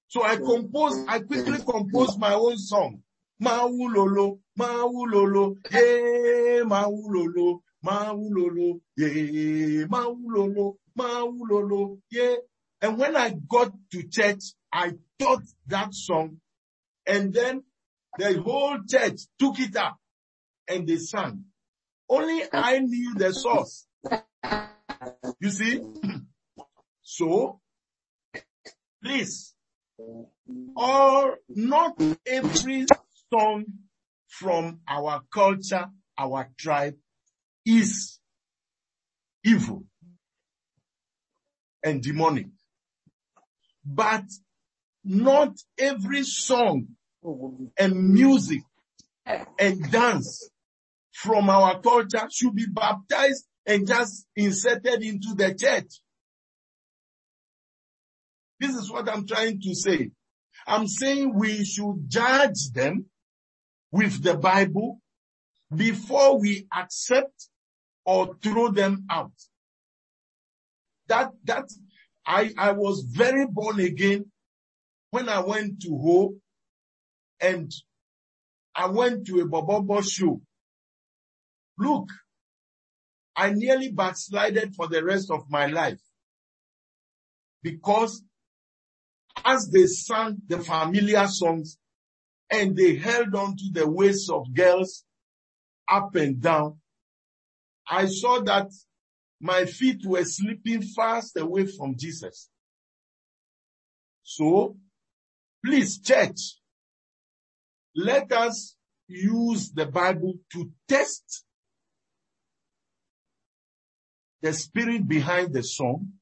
[0.10, 3.04] So I composed, I quickly composed my own song.
[3.41, 12.36] Maulolo, maulolo, yeah, maulolo, maulolo, yeah, maulolo, maulolo, yeah.
[12.82, 14.43] And when I got to church,
[14.74, 16.41] I taught that song
[17.06, 17.64] and then
[18.18, 19.95] the whole church took it up
[20.68, 21.45] and they sang.
[22.10, 23.88] Only I knew the source.
[25.39, 25.82] You see?
[27.10, 27.62] So,
[29.01, 29.55] please,
[30.76, 32.86] or not every
[33.32, 33.66] song
[34.28, 35.86] from our culture,
[36.18, 36.95] our tribe
[37.66, 38.20] is
[39.43, 39.86] evil
[41.82, 42.47] and demonic.
[43.86, 44.26] But
[45.03, 46.88] not every song
[47.80, 48.64] and music
[49.26, 50.49] and dance
[51.18, 55.99] from our culture should be baptized and just inserted into the church.
[58.59, 60.11] This is what I'm trying to say.
[60.68, 63.07] I'm saying we should judge them
[63.91, 65.01] with the Bible
[65.76, 67.49] before we accept
[68.05, 69.34] or throw them out.
[71.07, 71.65] That, that,
[72.28, 74.32] I, I was very born again
[75.09, 76.38] when I went to Hope
[77.41, 77.72] and
[78.76, 80.41] I went to a Bobobo show.
[81.78, 82.10] Look,
[83.36, 86.02] I nearly backslided for the rest of my life
[87.62, 88.24] because
[89.46, 91.78] as they sang the familiar songs
[92.50, 95.04] and they held on to the waists of girls
[95.92, 96.80] up and down,
[97.88, 98.68] I saw that
[99.40, 102.50] my feet were slipping fast away from Jesus.
[104.24, 104.78] So,
[105.64, 106.60] please church,
[107.96, 108.76] let us
[109.08, 111.46] use the Bible to test
[114.42, 116.14] the spirit behind the song,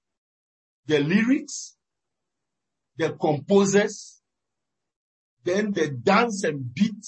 [0.86, 1.76] the lyrics,
[2.98, 4.22] the composers,
[5.44, 7.06] then the dance and beat,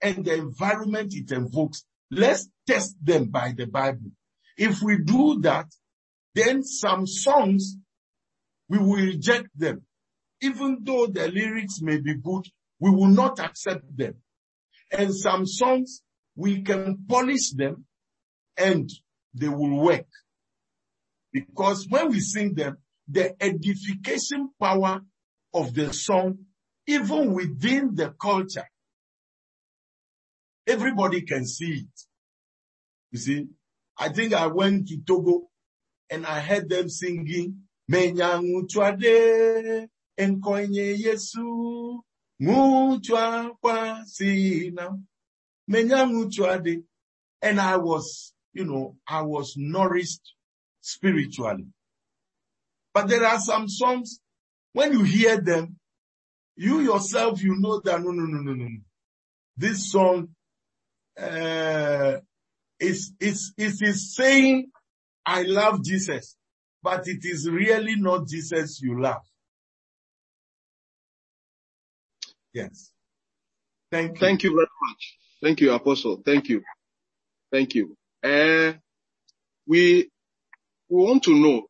[0.00, 1.84] and the environment it evokes.
[2.10, 4.12] Let's test them by the Bible.
[4.56, 5.66] If we do that,
[6.34, 7.76] then some songs,
[8.68, 9.82] we will reject them.
[10.40, 12.44] Even though the lyrics may be good,
[12.78, 14.14] we will not accept them.
[14.90, 16.02] And some songs,
[16.34, 17.86] we can polish them
[18.56, 18.90] and
[19.38, 20.06] they will work.
[21.32, 22.78] Because when we sing them,
[23.08, 25.00] the edification power
[25.54, 26.38] of the song,
[26.86, 28.68] even within the culture,
[30.66, 32.00] everybody can see it.
[33.12, 33.46] You see,
[33.98, 35.48] I think I went to Togo
[36.10, 42.00] and I heard them singing, Menyangu Chwade, Enkoinye Yesu,
[42.42, 45.00] Muchwa Kwasina,
[45.70, 46.82] Menyangu Chwade.
[47.42, 50.32] And I was, you know, I was nourished
[50.80, 51.66] spiritually.
[52.94, 54.20] But there are some songs,
[54.72, 55.76] when you hear them,
[56.56, 58.68] you yourself, you know that no, no, no, no, no.
[59.58, 60.28] This song,
[61.20, 62.16] uh,
[62.80, 64.70] is, is, is, is saying,
[65.26, 66.36] I love Jesus,
[66.82, 69.22] but it is really not Jesus you love.
[72.54, 72.90] Yes.
[73.92, 74.20] Thank you.
[74.20, 75.18] Thank you very much.
[75.42, 76.22] Thank you, Apostle.
[76.24, 76.62] Thank you.
[77.52, 77.96] Thank you.
[78.22, 78.72] Uh,
[79.66, 80.08] we,
[80.88, 81.66] we want to know,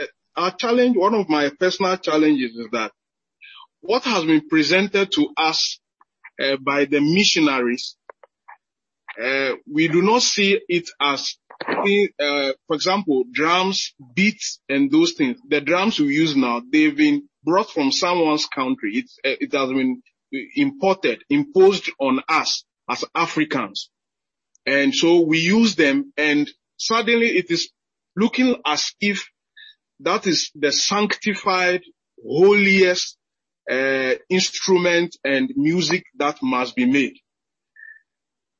[0.00, 0.04] uh,
[0.36, 2.92] our challenge, one of my personal challenges is that
[3.80, 5.78] what has been presented to us
[6.42, 7.96] uh, by the missionaries,
[9.70, 11.36] we do not see it as,
[12.66, 15.38] for example, drums, beats, and those things.
[15.48, 19.04] The drums we use now, they've been brought from someone's country.
[19.22, 20.02] It has been
[20.56, 23.90] imported, imposed on us as Africans.
[24.66, 27.70] And so we use them and suddenly it is
[28.16, 29.28] looking as if
[30.00, 31.82] that is the sanctified,
[32.22, 33.16] holiest
[33.70, 37.14] uh, instrument and music that must be made.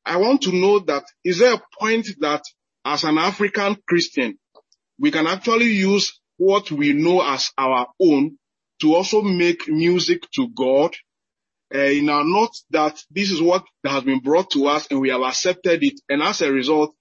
[0.04, 2.42] I want to know that is there a point that
[2.84, 4.38] as an African Christian,
[4.98, 8.38] we can actually use what we know as our own
[8.80, 10.94] to also make music to God
[11.72, 15.10] uh, in our not that this is what has been brought to us and we
[15.10, 16.00] have accepted it.
[16.08, 16.94] And as a result,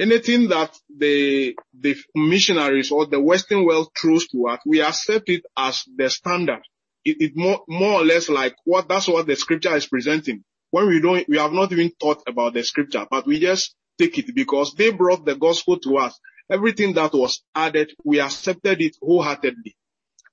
[0.00, 5.42] anything that the, the missionaries or the Western world throws to us, we accept it
[5.56, 6.62] as the standard.
[7.04, 10.44] It, it more, more or less like what, that's what the scripture is presenting.
[10.70, 14.18] When we don't, we have not even thought about the scripture, but we just take
[14.18, 16.18] it because they brought the gospel to us.
[16.50, 19.76] Everything that was added, we accepted it wholeheartedly.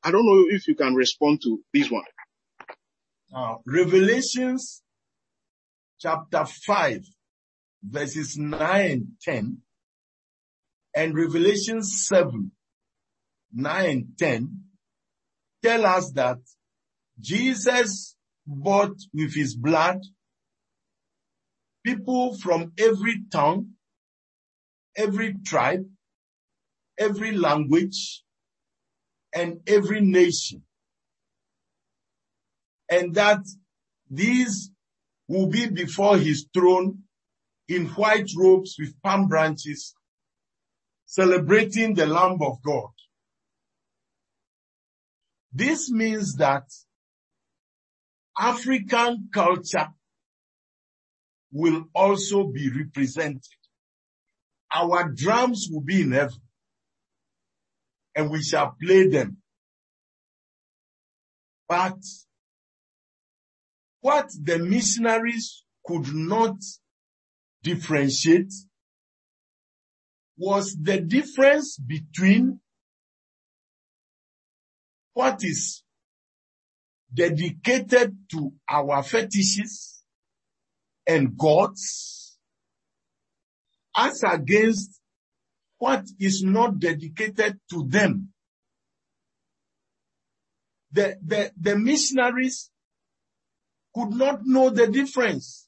[0.04, 2.04] I don't know if you can respond to this one.
[3.32, 4.82] Now, Revelations
[6.00, 7.02] chapter 5
[7.84, 9.58] verses 9 and 10
[10.96, 12.52] and Revelation 7,
[13.54, 14.62] 9 10
[15.62, 16.38] tell us that
[17.20, 18.16] Jesus
[18.48, 20.02] bought with his blood
[21.86, 23.72] people from every tongue,
[24.96, 25.86] every tribe,
[26.98, 28.24] every language,
[29.34, 30.64] and every nation.
[32.90, 33.42] And that
[34.10, 34.72] these
[35.28, 37.04] will be before his throne
[37.68, 39.94] in white robes with palm branches,
[41.06, 42.90] celebrating the Lamb of God.
[45.54, 46.64] This means that
[48.38, 49.90] African culture
[51.52, 53.44] will also be represented.
[54.74, 56.42] Our drums will be in heaven
[58.16, 59.38] and we shall play them.
[61.68, 61.98] But
[64.02, 66.56] what the missionaries could not
[67.64, 68.54] differentiate
[70.38, 72.60] was the difference between
[75.14, 75.84] what is
[77.14, 80.04] dedicated to our fetishes
[81.06, 82.38] and gods
[83.98, 85.00] as against
[85.78, 88.30] what is not dedicated to them.
[90.92, 92.70] The, the, the missionaries
[93.94, 95.68] could not know the difference.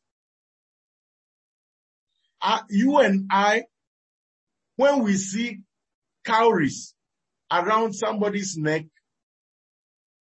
[2.41, 3.63] Uh, you and I,
[4.75, 5.59] when we see
[6.23, 6.93] cowries
[7.51, 8.85] around somebody's neck,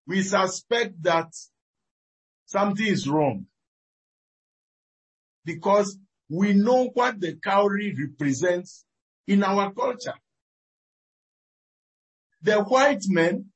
[0.08, 1.28] we suspect that
[2.46, 3.46] something is wrong.
[5.46, 5.98] Because
[6.30, 8.86] we know what the cowrie represents
[9.28, 10.14] in our culture.
[12.42, 13.52] The white men,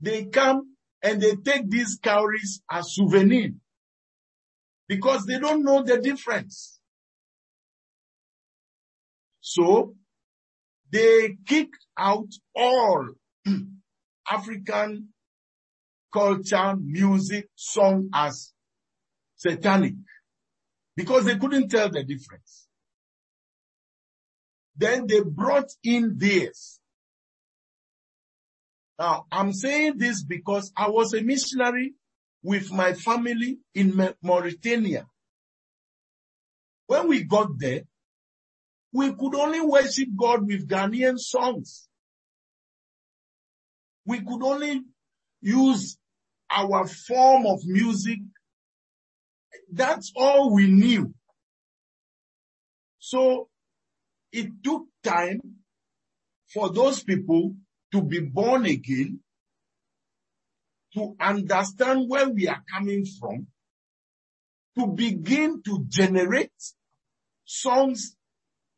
[0.00, 0.71] they come
[1.02, 3.50] and they take these cowries as souvenir
[4.88, 6.78] because they don't know the difference.
[9.40, 9.94] So
[10.90, 13.08] they kicked out all
[14.30, 15.08] African
[16.12, 18.52] culture, music, song as
[19.36, 19.94] satanic
[20.96, 22.68] because they couldn't tell the difference.
[24.76, 26.78] Then they brought in theirs.
[28.98, 31.94] Now, I'm saying this because I was a missionary
[32.42, 35.06] with my family in Mauritania.
[36.86, 37.82] When we got there,
[38.92, 41.88] we could only worship God with Ghanaian songs.
[44.04, 44.82] We could only
[45.40, 45.96] use
[46.50, 48.18] our form of music.
[49.72, 51.14] That's all we knew.
[52.98, 53.48] So
[54.32, 55.40] it took time
[56.52, 57.54] for those people
[57.92, 59.20] to be born again,
[60.94, 63.46] to understand where we are coming from,
[64.78, 66.50] to begin to generate
[67.44, 68.16] songs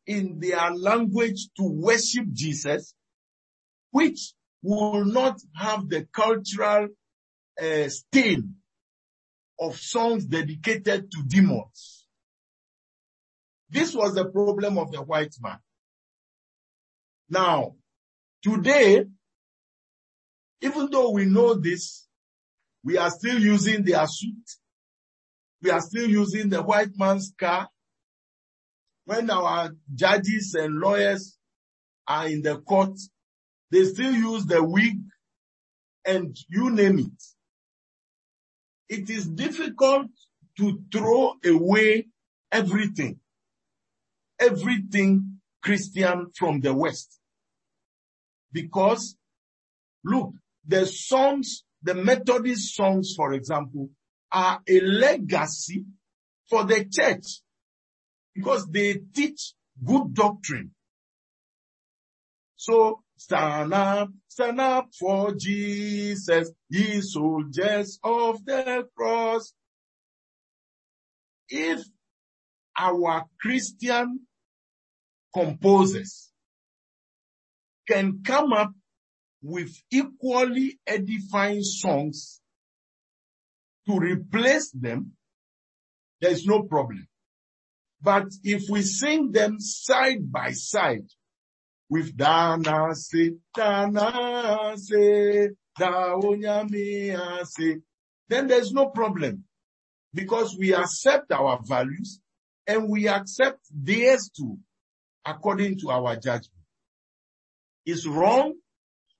[0.05, 2.93] in their language to worship Jesus,
[3.91, 6.87] which will not have the cultural
[7.61, 8.55] uh, stain
[9.59, 12.05] of songs dedicated to demons.
[13.69, 15.57] This was the problem of the white man.
[17.29, 17.75] Now,
[18.45, 19.03] today,
[20.61, 22.07] even though we know this,
[22.83, 24.35] we are still using their suit.
[25.63, 27.67] We are still using the white man's car.
[29.05, 31.37] When our judges and lawyers
[32.07, 32.99] are in the court,
[33.71, 34.99] they still use the wig
[36.05, 37.23] and you name it.
[38.87, 40.07] It is difficult
[40.59, 42.07] to throw away
[42.51, 43.19] everything,
[44.39, 47.19] everything Christian from the West.
[48.55, 49.17] Because
[50.05, 50.31] look,
[50.65, 53.89] the songs, the Methodist songs, for example,
[54.31, 55.83] are a legacy
[56.49, 57.41] for the church
[58.33, 59.53] because they teach
[59.83, 60.71] good doctrine.
[62.55, 69.53] So stand up, stand up for Jesus, ye soldiers of the cross.
[71.49, 71.83] If
[72.77, 74.21] our Christian
[75.33, 76.31] composers
[77.87, 78.71] can come up
[79.41, 82.41] with equally edifying songs
[83.87, 85.11] to replace them,
[86.21, 87.07] there is no problem.
[88.01, 91.07] But if we sing them side by side
[91.89, 95.49] with Dana se, Dana se,
[97.43, 97.77] se,
[98.27, 99.43] then there's no problem
[100.13, 102.19] because we accept our values
[102.65, 104.57] and we accept theirs too,
[105.25, 106.54] according to our judgment.
[107.85, 108.53] It's wrong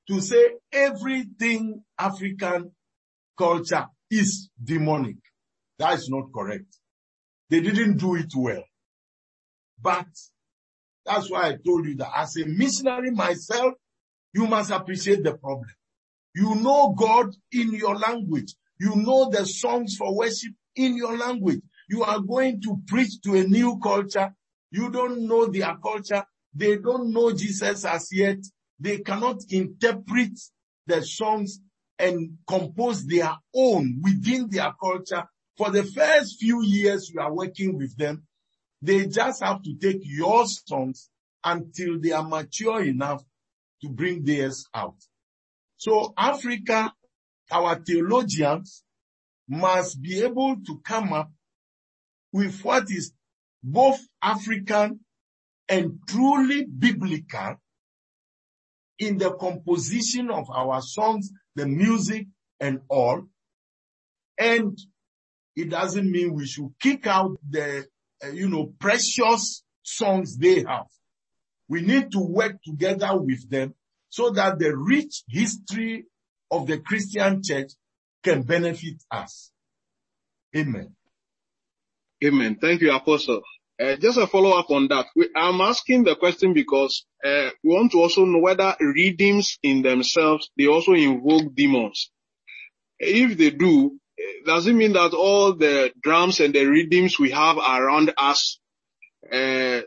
[0.08, 2.72] to say everything African
[3.38, 5.18] culture is demonic.
[5.80, 6.78] That is not correct.
[7.50, 8.64] They didn't do it well.
[9.82, 10.08] But
[11.06, 13.74] that's why I told you that as a missionary myself,
[14.34, 15.70] you must appreciate the problem.
[16.34, 18.54] You know God in your language.
[18.80, 21.62] You know the songs for worship in your language.
[21.90, 24.34] You are going to preach to a new culture.
[24.72, 26.26] You don't know their culture.
[26.54, 28.40] They don't know Jesus as yet.
[28.80, 30.38] They cannot interpret
[30.88, 31.60] the songs
[31.98, 35.24] and compose their own within their culture.
[35.58, 38.26] For the first few years you are working with them,
[38.82, 41.10] they just have to take your songs
[41.44, 43.24] until they are mature enough
[43.82, 44.96] to bring theirs out.
[45.78, 46.94] So Africa,
[47.52, 48.84] our theologians
[49.48, 51.32] must be able to come up
[52.34, 53.14] with what is
[53.64, 55.00] both African
[55.70, 57.56] and truly biblical
[59.00, 62.28] in the composition of our songs, the music
[62.60, 63.24] and all.
[64.38, 64.78] And
[65.56, 67.86] it doesn't mean we should kick out the,
[68.24, 70.88] uh, you know, precious songs they have.
[71.68, 73.74] We need to work together with them
[74.10, 76.06] so that the rich history
[76.52, 77.72] of the Christian church
[78.24, 79.52] can benefit us.
[80.56, 80.96] Amen.
[82.24, 82.58] Amen.
[82.60, 83.42] Thank you, Apostle.
[83.78, 85.06] Uh, just a follow up on that.
[85.16, 89.82] We, I'm asking the question because uh, we want to also know whether redeems in
[89.82, 92.10] themselves they also invoke demons.
[92.98, 94.00] If they do,
[94.46, 98.60] does it mean that all the drums and the redeems we have around us,
[99.30, 99.82] uh,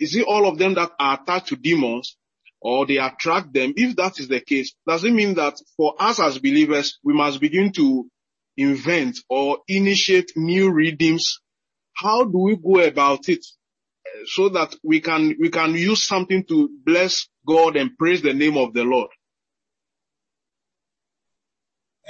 [0.00, 2.16] is it all of them that are attached to demons
[2.60, 3.74] or they attract them?
[3.76, 7.40] If that is the case, does it mean that for us as believers, we must
[7.40, 8.10] begin to
[8.56, 11.41] invent or initiate new redeems?
[11.94, 13.44] How do we go about it
[14.26, 18.56] so that we can, we can use something to bless God and praise the name
[18.56, 19.10] of the Lord?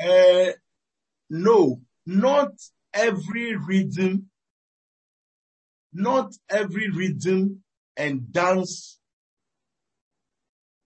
[0.02, 0.52] Uh,
[1.30, 2.52] no, not
[2.92, 4.30] every rhythm,
[5.92, 7.62] not every rhythm
[7.96, 8.98] and dance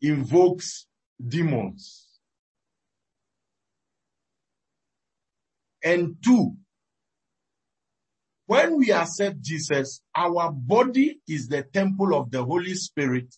[0.00, 0.86] invokes
[1.26, 2.06] demons.
[5.82, 6.56] And two,
[8.46, 13.34] when we accept Jesus, our body is the temple of the Holy Spirit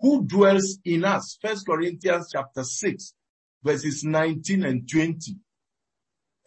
[0.00, 1.38] who dwells in us.
[1.42, 3.14] First Corinthians chapter 6
[3.62, 5.36] verses 19 and 20.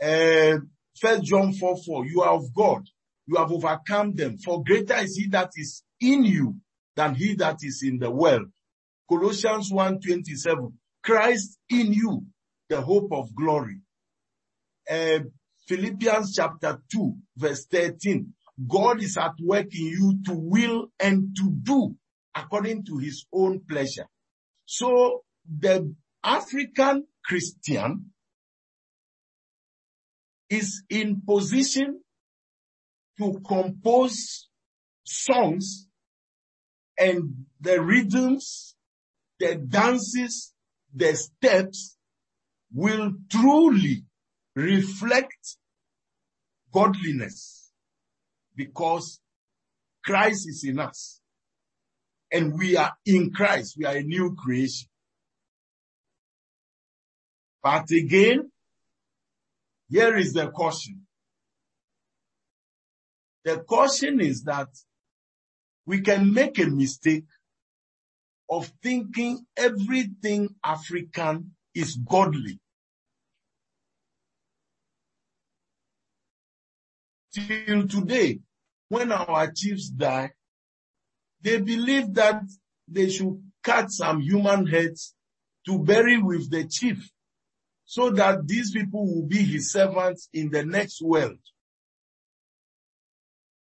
[0.02, 0.60] Uh,
[1.00, 2.88] First John 4 4, you are of God.
[3.26, 4.38] You have overcome them.
[4.38, 6.58] For greater is he that is in you
[6.96, 8.48] than he that is in the world.
[9.10, 12.26] Colossians 1 27, Christ in you,
[12.70, 13.78] the hope of glory.
[14.90, 15.20] Uh,
[15.68, 18.34] Philippians chapter 2 verse 13.
[18.68, 21.96] God is at work in you to will and to do
[22.36, 24.08] according to his own pleasure.
[24.66, 25.94] So the
[26.24, 28.12] African Christian
[30.50, 32.02] is in position
[33.18, 34.50] to compose
[35.04, 35.88] songs
[36.98, 38.76] and the rhythms,
[39.40, 40.54] the dances,
[40.94, 41.98] the steps
[42.74, 44.06] will truly
[44.56, 45.58] reflect
[46.72, 47.72] godliness
[48.56, 49.20] because
[50.04, 51.22] Christ is in us
[52.32, 53.76] and we are in Christ.
[53.78, 54.90] We are a new creation.
[57.62, 58.52] But again,
[59.90, 61.02] here is the caution.
[63.46, 64.70] The caution is that
[65.86, 67.26] we can make a mistake
[68.50, 72.60] of thinking everything African is godly.
[77.34, 78.40] Till today,
[78.90, 80.32] when our chiefs die,
[81.42, 82.44] they believe that
[82.88, 85.16] they should cut some human heads
[85.66, 87.10] to bury with the chief
[87.86, 91.40] so that these people will be his servants in the next world.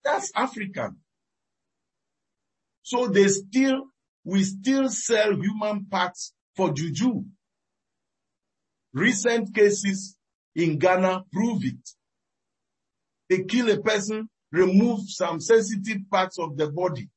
[0.04, 0.96] That's African.
[2.82, 3.84] So they still,
[4.24, 7.24] we still sell human parts for juju.
[8.92, 10.16] Recent cases
[10.54, 11.88] in Ghana prove it.
[13.32, 17.08] They kill a person, remove some sensitive parts of the body.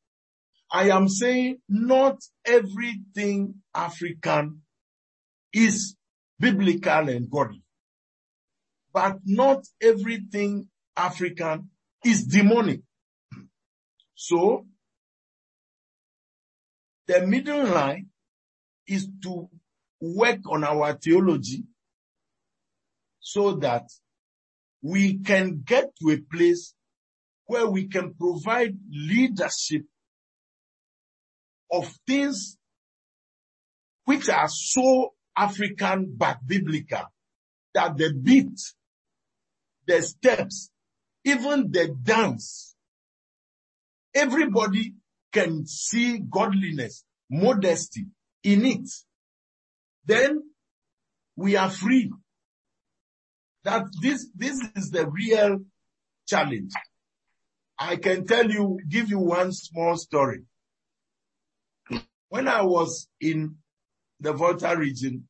[0.72, 4.62] I am saying not everything African
[5.52, 5.98] is
[6.40, 7.62] biblical and godly.
[8.94, 11.70] But not everything African
[12.06, 12.80] is demonic.
[14.14, 14.66] So,
[17.08, 18.08] the middle line
[18.88, 19.50] is to
[20.00, 21.66] work on our theology
[23.20, 23.90] so that
[24.86, 26.76] we can get to a place
[27.48, 29.82] where we can provide leadership
[31.72, 32.56] of things
[34.04, 37.02] which are so African but biblical
[37.74, 38.60] that the beat,
[39.88, 40.70] the steps,
[41.24, 42.76] even the dance,
[44.14, 44.94] everybody
[45.34, 48.06] can see godliness, modesty
[48.44, 48.90] in it.
[50.06, 50.44] Then
[51.36, 52.14] we are free.
[53.66, 55.60] That this, this is the real
[56.28, 56.72] challenge.
[57.78, 60.44] I can tell you, give you one small story.
[62.30, 63.58] When I was in
[64.20, 65.28] the Volta region,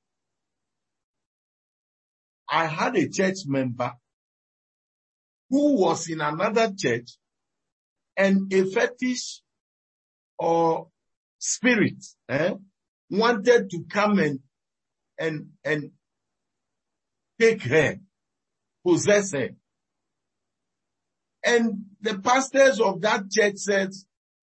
[2.49, 3.93] I had a church member
[5.49, 7.11] who was in another church
[8.17, 9.41] and a fetish
[10.37, 10.89] or
[11.39, 12.53] spirit eh,
[13.09, 14.39] wanted to come and
[15.17, 15.91] and and
[17.39, 17.97] take her,
[18.85, 19.49] possess her.
[21.43, 23.91] And the pastors of that church said,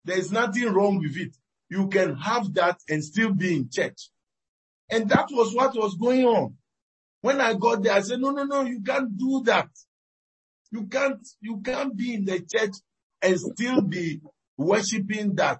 [0.05, 1.35] there is nothing wrong with it.
[1.69, 4.09] You can have that and still be in church.
[4.89, 6.55] And that was what was going on.
[7.21, 9.69] When I got there, I said, no, no, no, you can't do that.
[10.71, 12.75] You can't, you can't be in the church
[13.21, 14.21] and still be
[14.57, 15.59] worshiping that.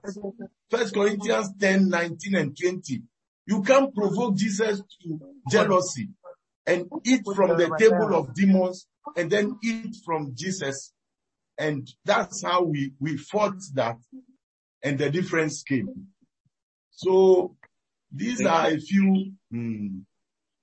[0.69, 3.01] First Corinthians 10, 19 and 20.
[3.47, 5.19] You can't provoke Jesus to
[5.49, 6.09] jealousy
[6.67, 10.93] and eat from the table of demons and then eat from Jesus.
[11.57, 13.97] And that's how we, we fought that
[14.83, 16.07] and the difference came.
[16.91, 17.55] So
[18.11, 19.99] these Thank are a few, hmm,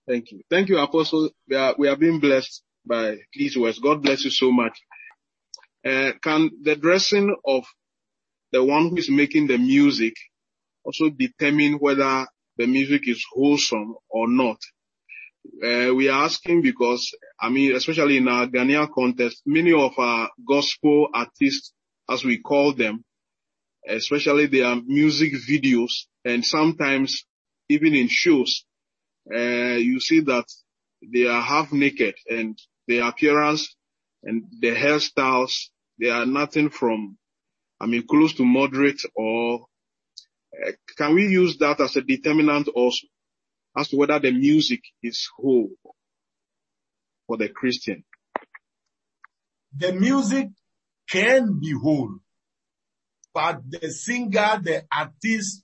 [0.06, 0.42] Thank you.
[0.50, 1.30] Thank you, Apostle.
[1.48, 3.78] We are, we are being blessed by these words.
[3.78, 4.78] God bless you so much.
[5.84, 7.64] Uh, can the dressing of
[8.52, 10.14] the one who is making the music
[10.84, 12.26] also determine whether
[12.58, 14.58] the music is wholesome or not?
[15.44, 20.30] Uh, we are asking because, I mean, especially in our Ghanaian context, many of our
[20.46, 21.72] gospel artists,
[22.08, 23.04] as we call them,
[23.86, 27.24] especially their music videos and sometimes
[27.68, 28.64] even in shows,
[29.34, 30.46] uh, you see that
[31.02, 33.74] they are half naked and their appearance
[34.22, 35.68] and their hairstyles,
[36.00, 37.18] they are nothing from,
[37.80, 39.66] I mean, close to moderate or
[40.66, 43.06] uh, can we use that as a determinant also
[43.76, 45.70] as to whether the music is whole
[47.26, 48.04] for the Christian?
[49.76, 50.48] the music
[51.08, 52.16] can be whole,
[53.32, 55.62] but the singer, the artist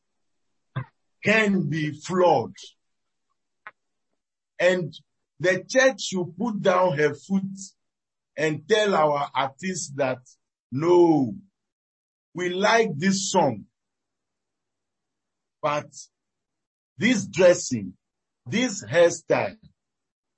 [1.25, 2.55] can be flawed.
[4.59, 4.93] And
[5.39, 7.59] the church should put down her foot
[8.37, 10.19] and tell our artists that
[10.73, 11.35] no,
[12.35, 13.65] we like this song,
[15.63, 15.87] but
[16.99, 17.95] this dressing,
[18.47, 19.57] this hairstyle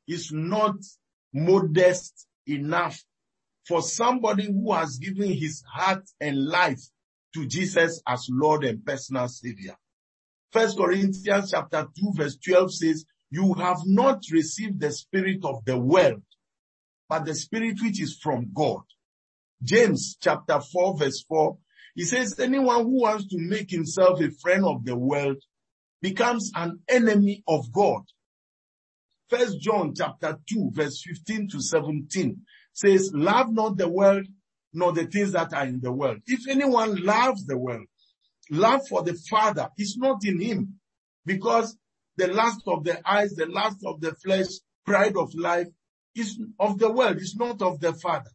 [0.09, 0.77] is not
[1.33, 3.01] modest enough
[3.67, 6.83] for somebody who has given his heart and life
[7.35, 9.77] to Jesus as Lord and personal Savior.
[10.51, 15.79] First Corinthians chapter 2 verse 12 says, you have not received the spirit of the
[15.79, 16.23] world,
[17.09, 18.83] but the spirit which is from God.
[19.63, 21.57] James chapter 4 verse 4,
[21.95, 25.43] he says anyone who wants to make himself a friend of the world
[26.03, 28.03] becomes an enemy of God.
[29.31, 32.41] First John chapter 2 verse 15 to 17
[32.75, 34.27] says, love not the world
[34.75, 36.19] nor the things that are in the world.
[36.27, 37.87] If anyone loves the world,
[38.51, 40.75] love for the Father is not in him
[41.25, 41.77] because
[42.17, 44.49] the lust of the eyes, the lust of the flesh,
[44.85, 45.69] pride of life
[46.15, 48.31] is of the world, is not of the Father.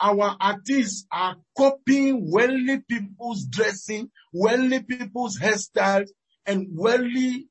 [0.00, 6.08] Our artists are copying worldly people's dressing, worldly people's hairstyles,
[6.46, 7.48] and worldly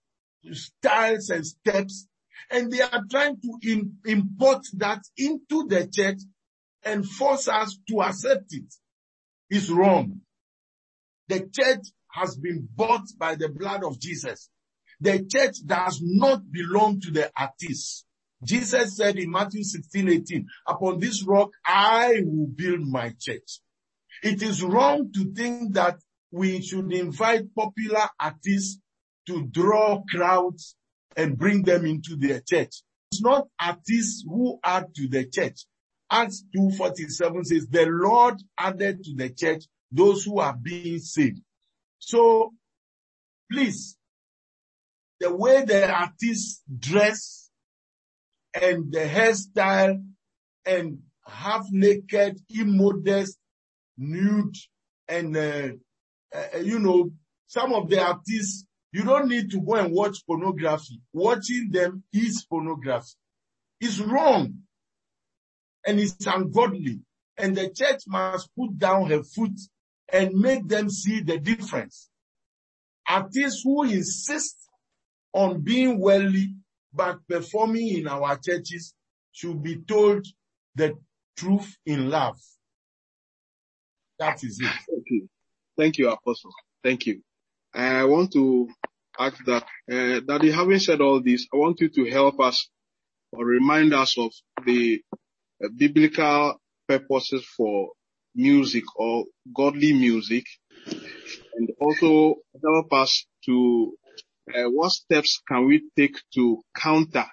[0.52, 2.08] styles and steps,
[2.52, 6.20] and they are trying to in- import that into the church
[6.84, 8.74] and force us to accept it.
[9.50, 10.22] It's wrong.
[11.28, 14.50] The church has been bought by the blood of Jesus.
[15.00, 18.06] The church does not belong to the artists.
[18.44, 23.60] Jesus said in Matthew 16, 18, upon this rock I will build my church.
[24.22, 25.98] It is wrong to think that
[26.32, 28.80] we should invite popular artists
[29.28, 30.76] to draw crowds
[31.16, 32.82] and bring them into their church.
[33.12, 35.66] It's not artists who add to the church.
[36.10, 41.42] Acts 2.47 says, the Lord added to the church those who are being saved.
[42.00, 42.54] So
[43.52, 43.98] please,
[45.20, 47.50] the way the artists dress
[48.54, 50.04] and the hairstyle
[50.66, 53.38] and half naked, immodest,
[53.98, 54.56] nude,
[55.08, 55.70] and uh,
[56.36, 57.12] uh, you know,
[57.48, 61.02] some of the artists, you don't need to go and watch pornography.
[61.12, 63.16] Watching them is pornography.
[63.82, 64.60] It's wrong.
[65.86, 67.00] And it's ungodly.
[67.36, 69.60] And the church must put down her foot
[70.12, 72.10] and make them see the difference.
[73.10, 74.58] Artists who insist
[75.34, 76.54] on being worldly
[76.94, 78.94] but performing in our churches
[79.32, 80.26] should be told
[80.76, 80.96] the
[81.36, 82.40] truth in love.
[84.20, 84.68] That is it.
[84.88, 85.30] Thank you.
[85.76, 86.52] Thank you, Apostle.
[86.84, 87.22] Thank you.
[87.74, 88.70] I want to
[89.20, 92.70] ask that, uh, Daddy, having said all this, I want you to help us
[93.32, 94.32] or remind us of
[94.66, 95.02] the
[95.64, 96.56] uh, biblical
[96.88, 97.92] purposes for
[98.36, 100.46] music or godly music.
[101.56, 103.94] And also help us to
[104.54, 107.26] uh, what steps can we take to counter?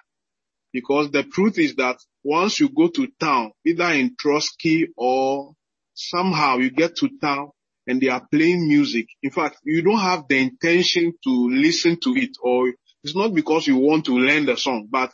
[0.73, 5.53] Because the truth is that once you go to town, either in trotro or
[5.93, 7.49] somehow you get to town
[7.87, 9.07] and they are playing music.
[9.21, 12.73] In fact, you don't have the intention to listen to it or
[13.03, 15.11] it's not because you want to learn the song, but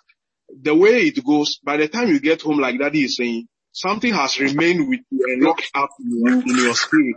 [0.61, 4.13] the way it goes, by the time you get home, like Daddy is saying, something
[4.13, 7.15] has remained with you and locked up in your, in your spirit.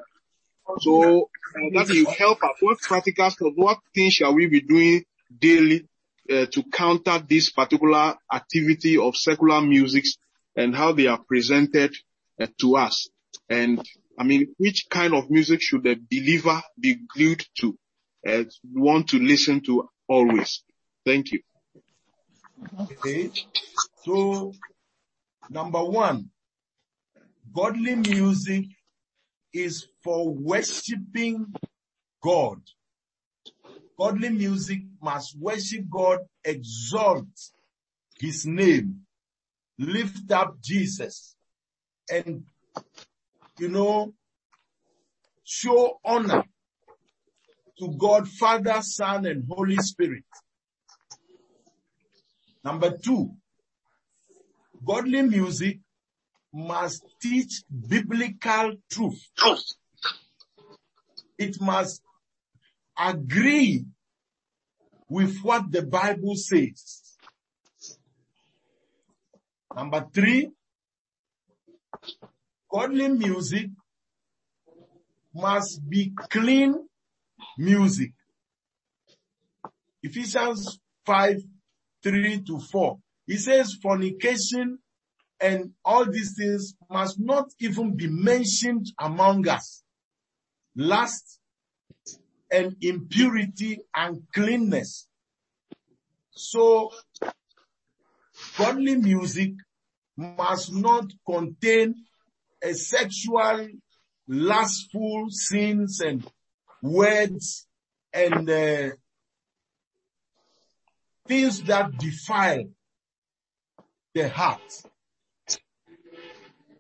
[0.80, 2.57] So uh, that you help us.
[2.61, 5.05] What practical steps, what things shall we be doing
[5.36, 5.88] daily
[6.30, 10.05] uh, to counter this particular activity of secular music
[10.55, 11.94] and how they are presented
[12.40, 13.09] uh, to us?
[13.48, 13.84] And
[14.18, 17.78] I mean, which kind of music should a believer be glued to,
[18.26, 20.62] uh, want to listen to always?
[21.06, 21.40] Thank you.
[22.78, 23.30] Okay.
[24.04, 24.52] So,
[25.48, 26.30] number one,
[27.52, 28.66] godly music
[29.52, 31.46] is for worshiping
[32.22, 32.61] God.
[33.98, 37.28] Godly music must worship God, exalt
[38.18, 39.00] his name,
[39.78, 41.34] lift up Jesus,
[42.11, 42.44] and,
[43.61, 44.14] you know,
[45.44, 46.44] show honor
[47.78, 50.24] to God, Father, Son, and Holy Spirit.
[52.64, 53.32] Number two,
[54.82, 55.80] godly music
[56.52, 59.20] must teach biblical truth.
[61.38, 62.02] It must
[62.98, 63.84] agree
[65.08, 67.18] with what the Bible says.
[69.74, 70.50] Number three,
[72.71, 73.71] godly music
[75.35, 76.75] must be clean
[77.59, 78.12] music.
[80.03, 81.37] Ephesians 5,
[82.03, 82.99] 3 to 4.
[83.27, 84.79] He says fornication
[85.41, 89.83] and all these things must not even be mentioned among us.
[90.77, 91.39] Lust
[92.51, 95.09] and impurity and cleanness.
[96.31, 96.91] So
[98.57, 99.53] godly music
[100.16, 101.95] must not contain
[102.62, 103.68] a sexual,
[104.28, 106.26] lustful sins and
[106.82, 107.66] words
[108.12, 108.90] and uh,
[111.26, 112.64] things that defile
[114.14, 114.61] the heart.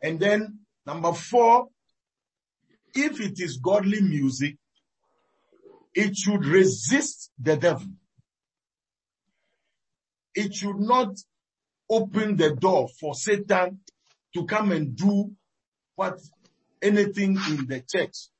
[0.02, 1.68] And then number four,
[2.94, 4.56] if it is godly music,
[5.94, 7.88] it should resist the devil.
[10.34, 11.16] It should not
[11.88, 13.80] open the door for Satan
[14.34, 15.32] to come and do
[16.00, 16.18] what
[16.80, 18.30] anything in the church.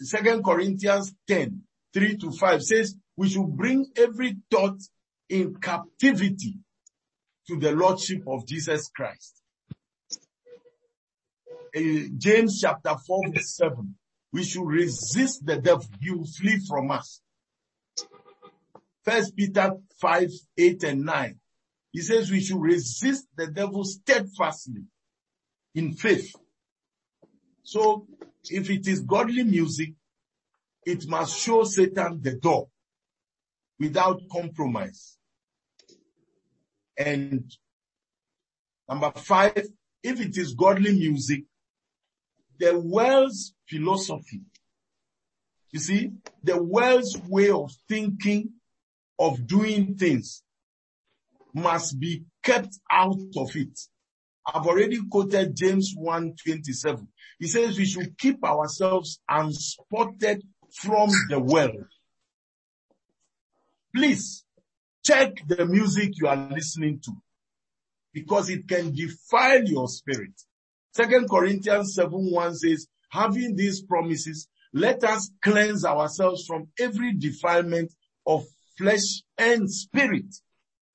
[0.00, 1.62] Second Corinthians 10,
[1.92, 4.80] 3 to 5 says we should bring every thought
[5.28, 6.58] in captivity
[7.46, 9.40] to the Lordship of Jesus Christ.
[11.76, 13.94] Uh, James chapter 4 verse 7.
[14.32, 15.86] We should resist the devil.
[16.00, 17.20] He will flee from us.
[19.04, 21.38] First Peter 5, 8 and 9.
[21.92, 24.86] He says we should resist the devil steadfastly
[25.74, 26.34] in faith.
[27.62, 28.06] So
[28.50, 29.94] if it is godly music,
[30.84, 32.68] it must show Satan the door
[33.78, 35.16] without compromise.
[36.96, 37.50] And
[38.88, 39.66] number five,
[40.02, 41.44] if it is godly music,
[42.58, 44.42] the world's philosophy,
[45.72, 46.12] you see,
[46.42, 48.50] the world's way of thinking,
[49.18, 50.42] of doing things
[51.52, 53.80] must be kept out of it.
[54.46, 57.06] I've already quoted James 1:27.
[57.38, 60.42] He says we should keep ourselves unspotted
[60.72, 61.86] from the world.
[63.94, 64.44] Please
[65.04, 67.12] check the music you are listening to
[68.12, 70.32] because it can defile your spirit.
[70.92, 77.92] Second Corinthians 7 1 says, having these promises, let us cleanse ourselves from every defilement
[78.26, 78.44] of
[78.76, 80.34] flesh and spirit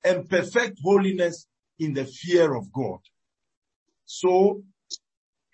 [0.04, 1.46] and perfect holiness
[1.78, 2.98] in the fear of God.
[4.12, 4.64] So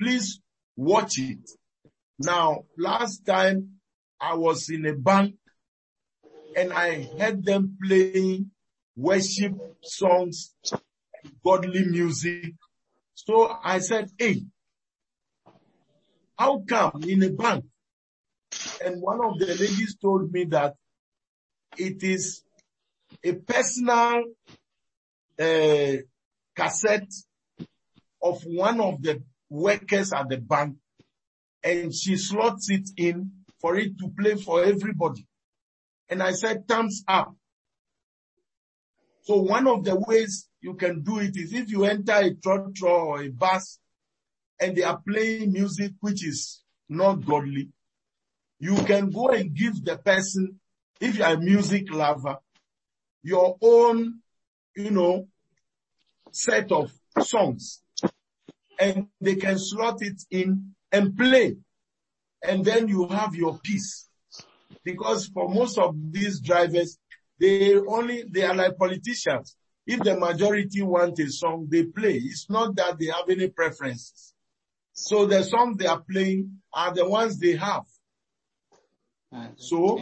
[0.00, 0.40] please
[0.76, 1.46] watch it.
[2.18, 3.72] Now, last time
[4.18, 5.34] I was in a bank
[6.56, 8.50] and I heard them playing
[8.96, 9.52] worship
[9.82, 10.54] songs,
[11.44, 12.54] godly music
[13.14, 14.46] So I said, hey,
[16.38, 17.66] how come in a bank?
[18.82, 20.76] And one of the ladies told me that
[21.76, 22.42] it is
[23.22, 24.22] a personal
[25.38, 25.96] uh,
[26.54, 27.12] cassette
[28.26, 30.76] of one of the workers at the bank
[31.62, 35.26] and she slots it in for it to play for everybody.
[36.08, 37.34] And I said, thumbs up.
[39.22, 43.06] So one of the ways you can do it is if you enter a trotro
[43.06, 43.78] or a bus
[44.60, 47.70] and they are playing music which is not godly,
[48.58, 50.60] you can go and give the person,
[51.00, 52.38] if you are a music lover,
[53.22, 54.20] your own,
[54.76, 55.26] you know,
[56.30, 57.82] set of songs
[58.78, 61.56] and they can slot it in and play.
[62.42, 64.08] And then you have your peace.
[64.84, 66.98] Because for most of these drivers,
[67.40, 69.56] they only, they are like politicians.
[69.86, 72.14] If the majority want a song, they play.
[72.14, 74.34] It's not that they have any preferences.
[74.92, 77.84] So the songs they are playing are the ones they have.
[79.56, 80.00] So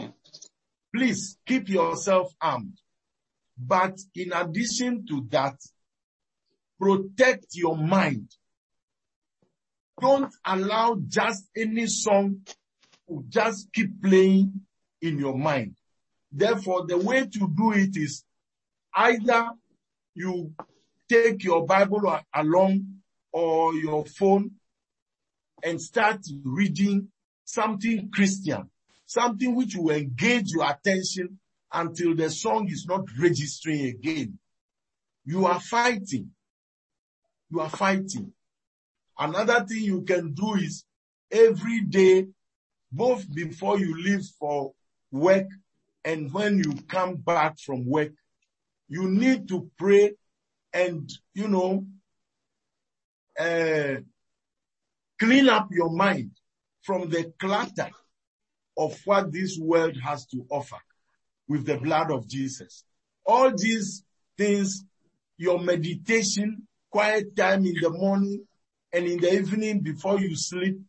[0.93, 2.79] please keep yourself armed.
[3.57, 5.55] But in addition to that,
[6.79, 8.29] protect your mind.
[9.99, 12.41] Don't allow just any song
[13.07, 14.61] to just keep playing
[15.01, 15.75] in your mind.
[16.31, 18.23] Therefore, the way to do it is
[18.93, 19.51] either
[20.13, 20.53] you
[21.07, 22.85] take your Bible along
[23.31, 24.51] or your phone
[25.63, 27.07] and start reading
[27.45, 28.69] something Christian,
[29.05, 31.39] something which will engage your attention
[31.71, 34.39] until the song is not registering again.
[35.25, 36.31] You are fighting.
[37.49, 38.33] You are fighting.
[39.17, 40.83] Another thing you can do is
[41.31, 42.27] every day,
[42.91, 44.73] both before you leave for
[45.11, 45.47] work
[46.03, 48.11] and when you come back from work,
[48.87, 50.13] you need to pray
[50.73, 51.85] and, you know,
[53.39, 53.95] uh,
[55.19, 56.31] clean up your mind
[56.83, 57.89] from the clutter
[58.77, 60.77] of what this world has to offer
[61.47, 62.83] with the blood of Jesus.
[63.25, 64.03] All these
[64.37, 64.83] things,
[65.37, 68.45] your meditation, quiet time in the morning
[68.95, 70.79] and in the evening before you sleep,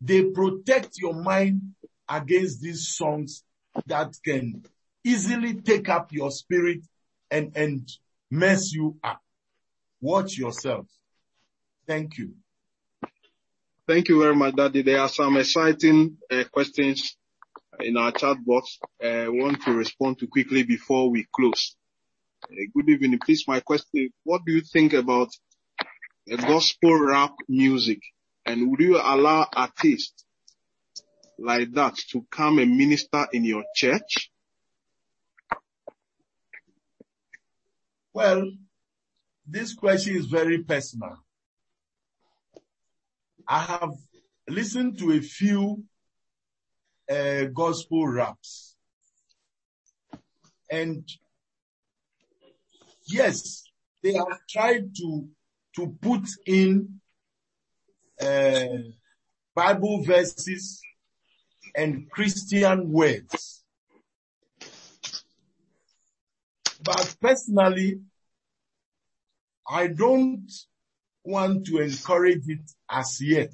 [0.00, 1.62] they protect your mind
[2.06, 3.44] against these songs
[3.86, 4.62] that can
[5.02, 6.80] easily take up your spirit
[7.30, 7.90] and, and
[8.30, 9.22] mess you up.
[10.02, 10.86] Watch yourself.
[11.86, 12.34] Thank you.
[13.88, 14.82] Thank you very much, Daddy.
[14.82, 17.16] There are some exciting uh, questions
[17.80, 18.78] in our chat box.
[19.02, 21.74] Uh, I want to respond to quickly before we close.
[22.44, 23.18] Uh, good evening.
[23.24, 25.45] Please, my question, what do you think about uh,
[26.34, 28.00] gospel rap music?
[28.44, 30.24] And would you allow artists
[31.38, 34.30] like that to come and minister in your church?
[38.12, 38.50] Well,
[39.46, 41.18] this question is very personal.
[43.46, 43.92] I have
[44.48, 45.84] listened to a few
[47.10, 48.74] uh, gospel raps.
[50.70, 51.08] And
[53.06, 53.64] yes,
[54.02, 55.28] they have tried to,
[55.76, 57.00] to put in
[58.20, 58.66] uh,
[59.54, 60.80] Bible verses
[61.74, 63.62] and Christian words.
[66.82, 68.00] But personally,
[69.68, 70.50] I don't
[71.24, 73.52] want to encourage it as yet.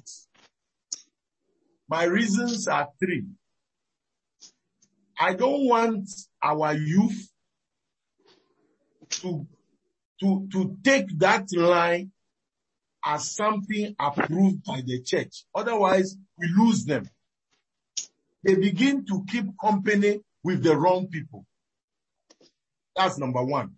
[1.89, 3.25] My reasons are three.
[5.19, 6.09] I don't want
[6.41, 7.29] our youth
[9.09, 9.45] to,
[10.19, 12.12] to, to take that line
[13.05, 15.45] as something approved by the church.
[15.53, 17.09] Otherwise, we lose them.
[18.43, 21.45] They begin to keep company with the wrong people.
[22.95, 23.75] That's number one.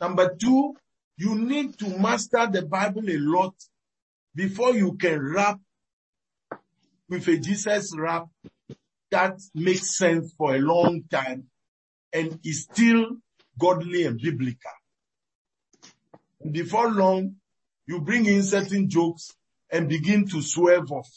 [0.00, 0.74] Number two,
[1.16, 3.54] you need to master the Bible a lot
[4.34, 5.58] before you can rap
[7.08, 8.26] with a Jesus rap
[9.10, 11.44] that makes sense for a long time
[12.12, 13.16] and is still
[13.58, 14.70] godly and biblical.
[16.40, 17.36] And before long,
[17.86, 19.34] you bring in certain jokes
[19.70, 21.08] and begin to swerve off.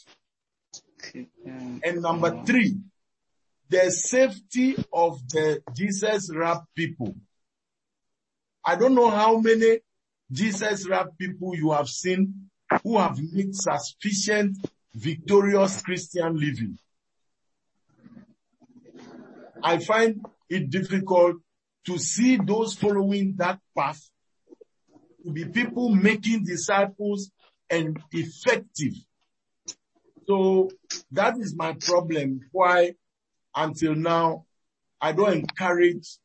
[1.14, 2.76] And number three,
[3.68, 7.14] the safety of the Jesus rap people.
[8.64, 9.78] I don't know how many
[10.30, 12.50] Jesus rap people you have seen
[12.82, 14.56] who have made sufficient
[14.94, 16.78] victorious Christian living.
[19.62, 21.36] I find it difficult
[21.86, 24.10] to see those following that path
[25.24, 27.30] to be people making disciples
[27.68, 28.94] and effective.
[30.26, 30.70] So
[31.12, 32.40] that is my problem.
[32.52, 32.94] Why
[33.54, 34.46] until now
[35.00, 36.18] I don't encourage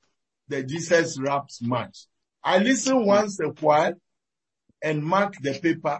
[0.47, 2.07] the Jesus raps much.
[2.43, 3.93] I listen once a while
[4.83, 5.99] and mark the paper,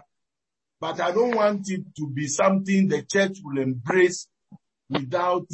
[0.80, 4.28] but I don't want it to be something the church will embrace
[4.88, 5.48] without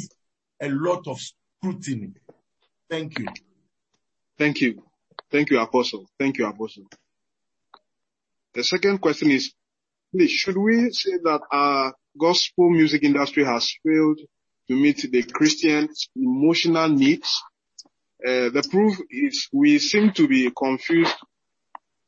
[0.61, 2.11] a lot of scrutiny.
[2.89, 3.27] Thank you.
[4.37, 4.83] Thank you.
[5.31, 6.07] Thank you, Apostle.
[6.19, 6.85] Thank you, Apostle.
[8.55, 9.53] The second question is,
[10.27, 14.19] should we say that our gospel music industry has failed
[14.69, 17.41] to meet the Christian's emotional needs?
[18.25, 21.15] Uh, the proof is we seem to be confused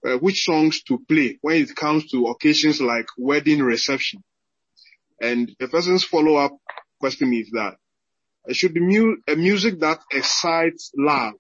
[0.05, 4.23] uh, which songs to play when it comes to occasions like wedding reception.
[5.19, 6.51] And the person's follow-up
[6.99, 7.75] question is that
[8.47, 11.33] uh, should the mu- a music that excites love,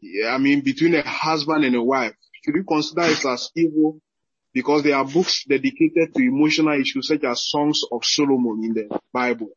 [0.00, 4.00] yeah, I mean between a husband and a wife, should we consider it as evil
[4.52, 9.00] because there are books dedicated to emotional issues such as Songs of Solomon in the
[9.12, 9.50] Bible?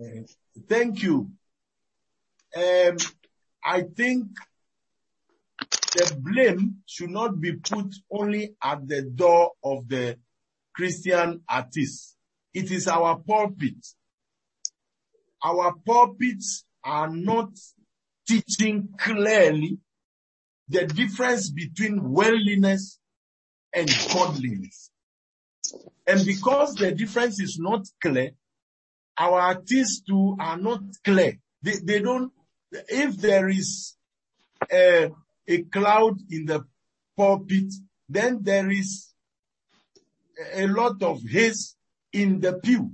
[0.00, 0.22] Uh,
[0.68, 1.30] Thank you.
[2.56, 2.96] Um,
[3.64, 4.28] I think
[5.94, 10.18] the blame should not be put only at the door of the
[10.74, 12.16] Christian artists.
[12.54, 13.86] It is our pulpit.
[15.42, 17.50] Our pulpits are not
[18.26, 19.78] teaching clearly
[20.68, 22.98] the difference between worldliness
[23.72, 24.90] and godliness.
[26.06, 28.30] And because the difference is not clear,
[29.18, 31.38] our artists too are not clear.
[31.62, 32.32] They, they don't,
[32.70, 33.96] if there is
[34.70, 35.10] a,
[35.48, 36.64] a cloud in the
[37.16, 37.72] pulpit,
[38.08, 39.12] then there is
[40.52, 41.76] a lot of haze
[42.12, 42.92] in the pew.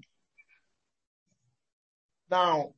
[2.31, 2.73] Now,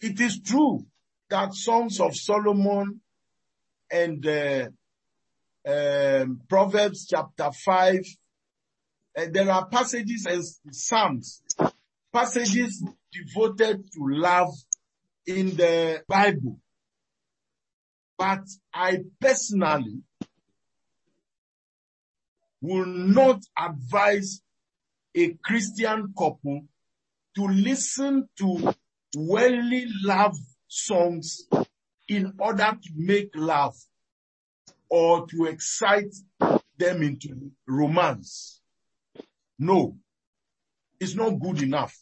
[0.00, 0.86] it is true
[1.30, 3.00] that Songs of Solomon
[3.90, 4.66] and uh,
[5.66, 8.00] um, Proverbs chapter 5,
[9.16, 11.42] uh, there are passages and Psalms,
[12.12, 14.52] passages devoted to love
[15.26, 16.58] in the Bible.
[18.18, 20.02] But I personally
[22.60, 24.40] will not advise
[25.14, 26.62] a Christian couple
[27.36, 28.74] to listen to
[29.16, 31.46] worldly love songs
[32.08, 33.74] in order to make love
[34.88, 36.14] or to excite
[36.78, 38.60] them into romance.
[39.58, 39.96] No,
[41.00, 41.96] it's not good enough.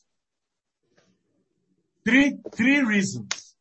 [2.05, 3.55] Three, three reasons.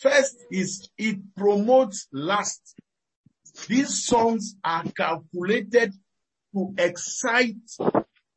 [0.00, 2.74] First is it promotes lust.
[3.68, 5.94] These songs are calculated
[6.54, 7.56] to excite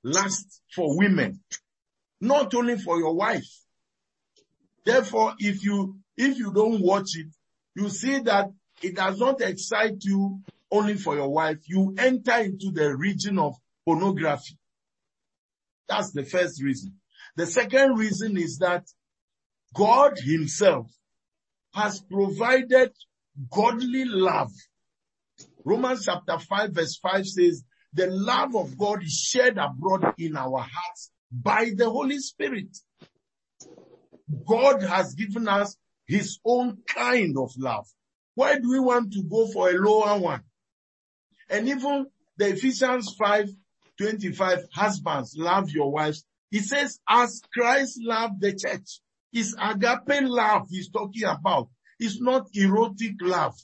[0.04, 1.42] lust for women,
[2.22, 3.48] not only for your wife.
[4.86, 7.28] Therefore, if you, if you don't watch it,
[7.76, 8.52] you see that
[8.82, 10.42] it does not excite you
[10.72, 11.60] only for your wife.
[11.68, 13.56] You enter into the region of
[13.86, 14.58] pornography.
[15.88, 16.96] That's the first reason.
[17.36, 18.86] The second reason is that
[19.74, 20.92] God himself
[21.74, 22.92] has provided
[23.52, 24.52] godly love.
[25.64, 27.64] Romans chapter 5 verse 5 says,
[27.94, 32.76] the love of God is shed abroad in our hearts by the Holy Spirit.
[34.46, 37.88] God has given us his own kind of love.
[38.36, 40.44] Why do we want to go for a lower one?
[41.50, 43.50] And even the Ephesians 5,
[43.98, 46.24] 25, husbands, love your wives.
[46.52, 49.00] He says, as Christ loved the church.
[49.34, 51.70] It's agape love he's talking about.
[52.00, 53.56] It's not erotic love.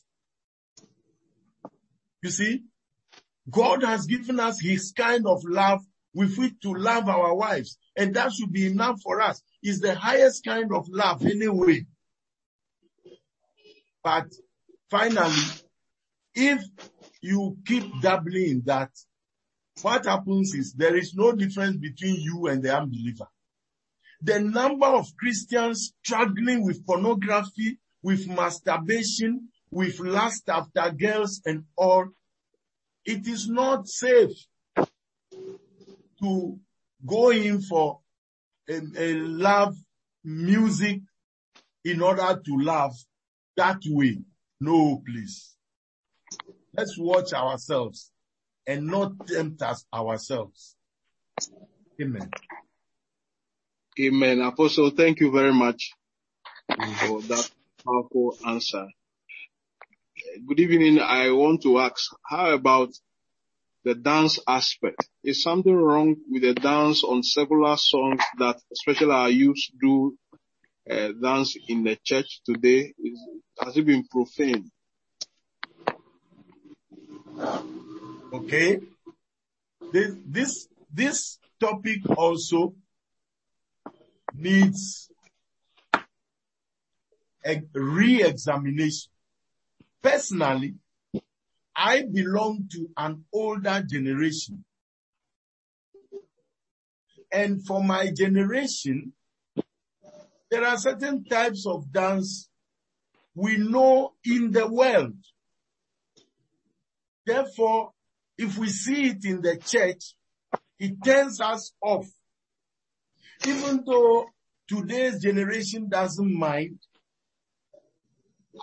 [2.21, 2.63] You see,
[3.49, 5.81] God has given us his kind of love
[6.13, 7.77] with which to love our wives.
[7.95, 9.41] And that should be enough for us.
[9.61, 11.85] It's the highest kind of love anyway.
[14.03, 14.27] But
[14.89, 15.41] finally,
[16.35, 16.61] if
[17.21, 18.89] you keep dabbling in that,
[19.81, 23.27] what happens is there is no difference between you and the unbeliever.
[24.21, 32.07] The number of Christians struggling with pornography, with masturbation, with lust after girls and all,
[33.05, 34.31] it is not safe
[36.21, 36.59] to
[37.05, 37.99] go in for
[38.69, 39.75] a, a love
[40.23, 41.01] music
[41.83, 42.93] in order to love
[43.57, 44.19] that way.
[44.59, 45.55] No, please.
[46.75, 48.11] Let's watch ourselves
[48.65, 50.75] and not tempt us ourselves.
[52.01, 52.29] Amen.
[53.99, 54.41] Amen.
[54.41, 55.91] Apostle, thank you very much
[56.67, 57.49] for that
[57.85, 58.87] powerful answer.
[60.47, 60.99] Good evening.
[60.99, 62.89] I want to ask, how about
[63.83, 65.07] the dance aspect?
[65.23, 70.17] Is something wrong with the dance on several songs that especially our youth do
[70.89, 72.93] uh, dance in the church today?
[72.97, 73.19] Is,
[73.59, 74.69] has it been profane?
[78.33, 78.79] Okay.
[79.91, 82.73] This, this, this topic also
[84.35, 85.09] needs
[87.45, 89.11] a re-examination.
[90.01, 90.75] Personally,
[91.75, 94.63] I belong to an older generation.
[97.31, 99.13] And for my generation,
[100.53, 102.47] there are certain types of dance
[103.33, 105.15] we know in the world.
[107.25, 107.89] Therefore,
[108.37, 110.13] if we see it in the church,
[110.77, 112.05] it turns us off.
[113.47, 114.27] Even though
[114.67, 116.77] today's generation doesn't mind,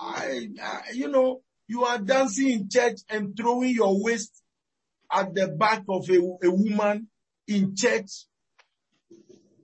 [0.00, 4.44] I, I, you know, you are dancing in church and throwing your waist
[5.12, 7.08] at the back of a, a woman
[7.48, 8.26] in church.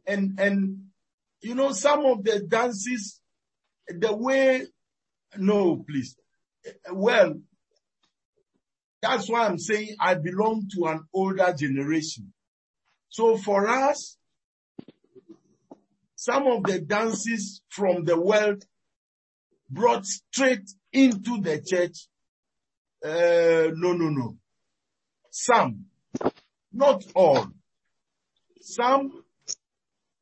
[0.08, 0.85] And, and,
[1.46, 3.20] you know, some of the dances,
[3.86, 4.66] the way,
[5.36, 6.16] no, please.
[6.92, 7.34] Well,
[9.00, 12.32] that's why I'm saying I belong to an older generation.
[13.10, 14.16] So for us,
[16.16, 18.64] some of the dances from the world
[19.70, 22.08] brought straight into the church.
[23.04, 24.36] Uh, no, no, no.
[25.30, 25.84] Some,
[26.72, 27.46] not all.
[28.60, 29.22] Some,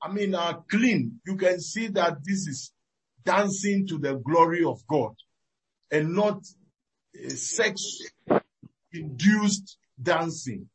[0.04, 1.20] I mean, are clean.
[1.26, 2.72] You can see that this is
[3.24, 5.14] dancing to the glory of God
[5.90, 6.42] and not
[7.16, 8.00] uh, sex
[8.92, 10.68] induced dancing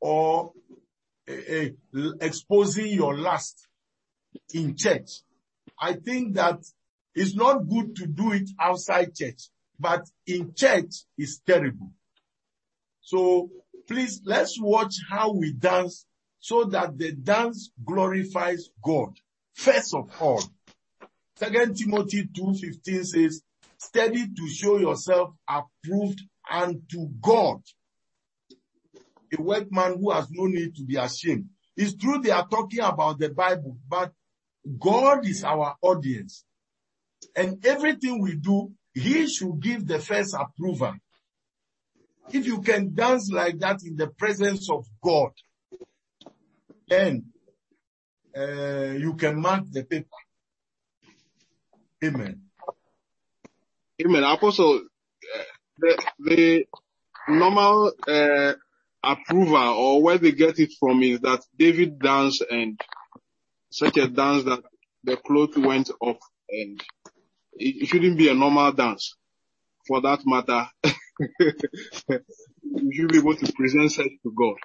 [0.00, 0.52] or
[1.28, 1.68] uh,
[2.20, 3.66] exposing your lust
[4.54, 5.10] in church.
[5.80, 6.60] I think that
[7.16, 11.90] it's not good to do it outside church, but in church is terrible.
[13.00, 13.50] So
[13.88, 16.06] please let's watch how we dance
[16.42, 19.16] so that the dance glorifies God.
[19.54, 20.42] First of all,
[21.36, 23.42] Second Timothy 2.15 says,
[23.78, 26.20] study to show yourself approved
[26.50, 27.60] unto God.
[29.38, 31.48] A workman who has no need to be ashamed.
[31.76, 34.12] It's true they are talking about the Bible, but
[34.80, 36.44] God is our audience.
[37.36, 40.94] And everything we do, He should give the first approval.
[42.32, 45.30] If you can dance like that in the presence of God,
[46.92, 47.24] then
[48.36, 50.20] uh, you can mark the paper.
[52.04, 52.42] Amen.
[54.04, 54.24] Amen.
[54.24, 55.42] Apostle, uh,
[55.78, 56.64] the, the
[57.28, 58.52] normal uh,
[59.02, 62.80] approval or where they get it from is that David danced and
[63.70, 64.62] such a dance that
[65.04, 66.18] the clothes went off
[66.50, 66.82] and
[67.54, 69.16] it shouldn't be a normal dance.
[69.86, 70.68] For that matter,
[71.40, 74.56] you should be able to present such to God.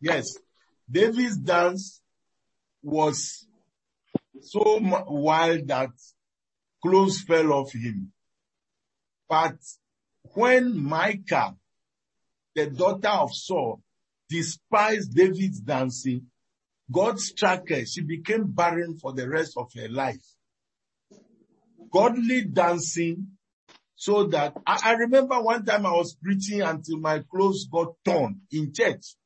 [0.00, 0.36] Yes.
[0.90, 2.00] David's dance
[2.82, 3.46] was
[4.40, 5.90] so wild that
[6.82, 8.12] clothes fell off him.
[9.28, 9.56] But
[10.34, 11.58] when Michal,
[12.54, 13.82] the daughter of Saul,
[14.28, 16.26] despised David's dancing,
[16.90, 17.84] God struck her.
[17.84, 20.24] She became barren for the rest of her life.
[21.92, 23.38] Godly dancing
[23.94, 28.40] so that I, I, remember one time I was preaching until my clothes got torn
[28.52, 29.16] in church.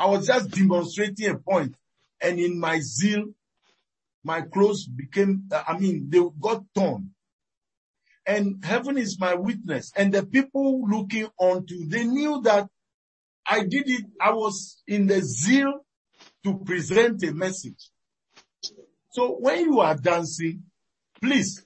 [0.00, 1.74] I was just demonstrating a point
[2.22, 3.26] and in my zeal,
[4.24, 7.10] my clothes became, uh, I mean, they got torn.
[8.26, 9.92] And heaven is my witness.
[9.94, 12.68] And the people looking onto, they knew that
[13.46, 14.06] I did it.
[14.18, 15.84] I was in the zeal
[16.44, 17.90] to present a message.
[19.10, 20.62] So when you are dancing,
[21.20, 21.62] please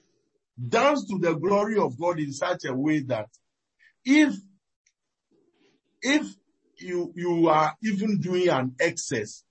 [0.61, 3.27] dance to the glory of God in such a way that
[4.03, 4.35] if,
[6.01, 6.35] if
[6.79, 9.43] you, you are even doing an excess,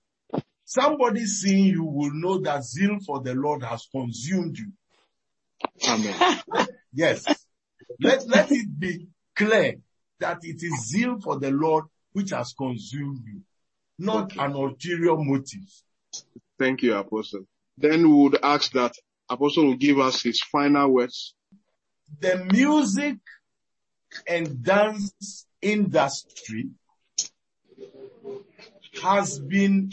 [0.63, 4.71] somebody seeing you will know that zeal for the Lord has consumed you.
[5.87, 6.41] Amen.
[6.93, 7.25] yes.
[7.99, 9.75] Let, let it be clear
[10.19, 13.41] that it is zeal for the Lord which has consumed you
[13.97, 14.39] not okay.
[14.43, 15.67] an ulterior motive.
[16.59, 17.45] Thank you, Apostle.
[17.77, 18.93] Then we would ask that
[19.29, 21.33] Apostle will give us his final words.
[22.19, 23.17] The music
[24.27, 26.69] and dance industry
[29.01, 29.91] has been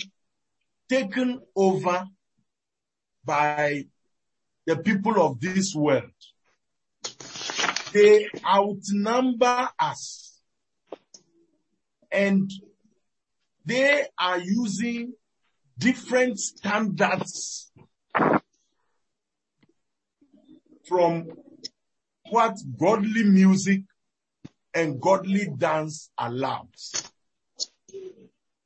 [0.89, 2.07] taken over
[3.25, 3.87] by
[4.67, 6.11] the people of this world.
[7.93, 10.41] They outnumber us
[12.11, 12.51] and
[13.65, 15.15] they are using
[15.79, 17.71] different standards
[20.89, 21.29] from
[22.31, 23.83] what godly music
[24.75, 27.12] and godly dance allows.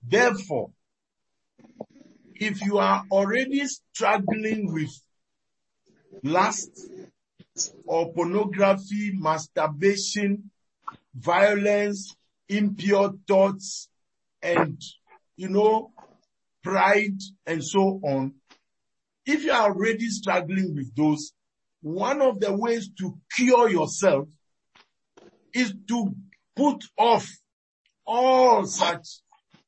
[0.08, 0.70] Therefore,
[2.34, 4.90] if you are already struggling with
[6.22, 6.70] lust
[7.86, 10.50] or pornography, masturbation,
[11.14, 12.14] violence,
[12.48, 13.88] impure thoughts,
[14.42, 14.80] and,
[15.36, 15.92] you know,
[16.62, 18.34] pride and so on.
[19.24, 21.32] If you are already struggling with those,
[21.80, 24.28] one of the ways to cure yourself
[25.52, 26.14] is to
[26.54, 27.28] put off
[28.06, 29.06] all such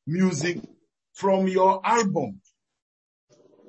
[0.09, 0.59] music
[1.13, 2.41] from your album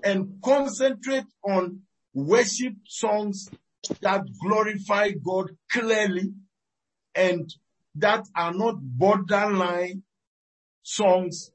[0.05, 1.81] and concentrate on
[2.13, 3.49] worship songs
[4.01, 6.31] that glorify God clearly
[7.13, 7.53] and
[7.95, 10.03] that are not borderline
[10.81, 11.51] songs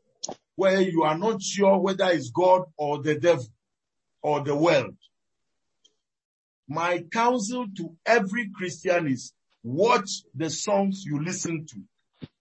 [0.56, 3.46] where you are not sure whether it's God or the devil
[4.22, 4.96] or the world.
[6.68, 9.32] My counsel to every Christian is
[9.62, 11.80] watch the songs you listen to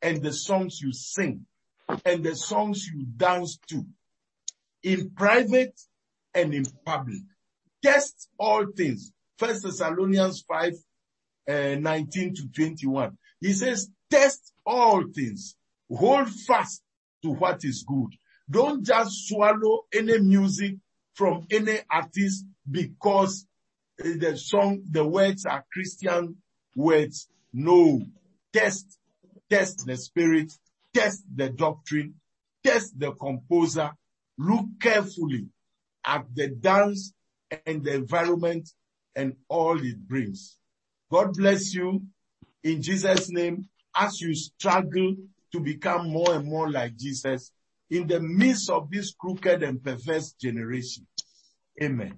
[0.01, 1.45] and the songs you sing
[2.05, 3.85] and the songs you dance to
[4.83, 5.79] in private
[6.33, 7.21] and in public.
[7.83, 9.11] Test all things.
[9.37, 10.73] First Thessalonians 5,
[11.49, 13.17] uh, 19 to 21.
[13.39, 15.55] He says, test all things.
[15.89, 16.81] Hold fast
[17.23, 18.15] to what is good.
[18.49, 20.75] Don't just swallow any music
[21.13, 23.45] from any artist because
[23.97, 26.37] the song, the words are Christian
[26.75, 27.27] words.
[27.53, 28.01] No.
[28.51, 28.97] Test,
[29.49, 30.51] test the spirit,
[30.93, 32.15] test the doctrine,
[32.63, 33.91] test the composer,
[34.37, 35.47] look carefully
[36.05, 37.13] at the dance
[37.65, 38.69] and the environment
[39.15, 40.57] and all it brings.
[41.11, 42.03] God bless you
[42.63, 45.15] in Jesus name as you struggle
[45.51, 47.51] to become more and more like Jesus
[47.89, 51.05] in the midst of this crooked and perverse generation.
[51.81, 52.15] Amen.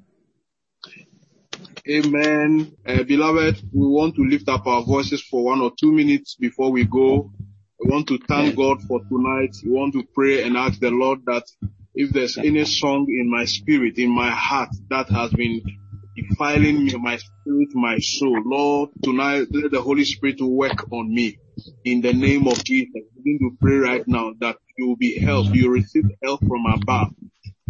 [1.87, 2.71] Amen.
[2.85, 6.71] Uh, beloved, we want to lift up our voices for one or two minutes before
[6.71, 7.31] we go.
[7.79, 9.55] We want to thank God for tonight.
[9.63, 11.43] We want to pray and ask the Lord that
[11.93, 15.61] if there's any song in my spirit, in my heart that has been
[16.15, 21.37] defiling me, my spirit, my soul, Lord, tonight let the Holy Spirit work on me
[21.83, 23.01] in the name of Jesus.
[23.17, 25.49] Begin to pray right now that you will be helped.
[25.49, 27.13] You receive help from above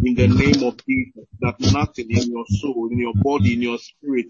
[0.02, 3.78] in the name of Jesus, that nothing in your soul, in your body, in your
[3.78, 4.26] spirit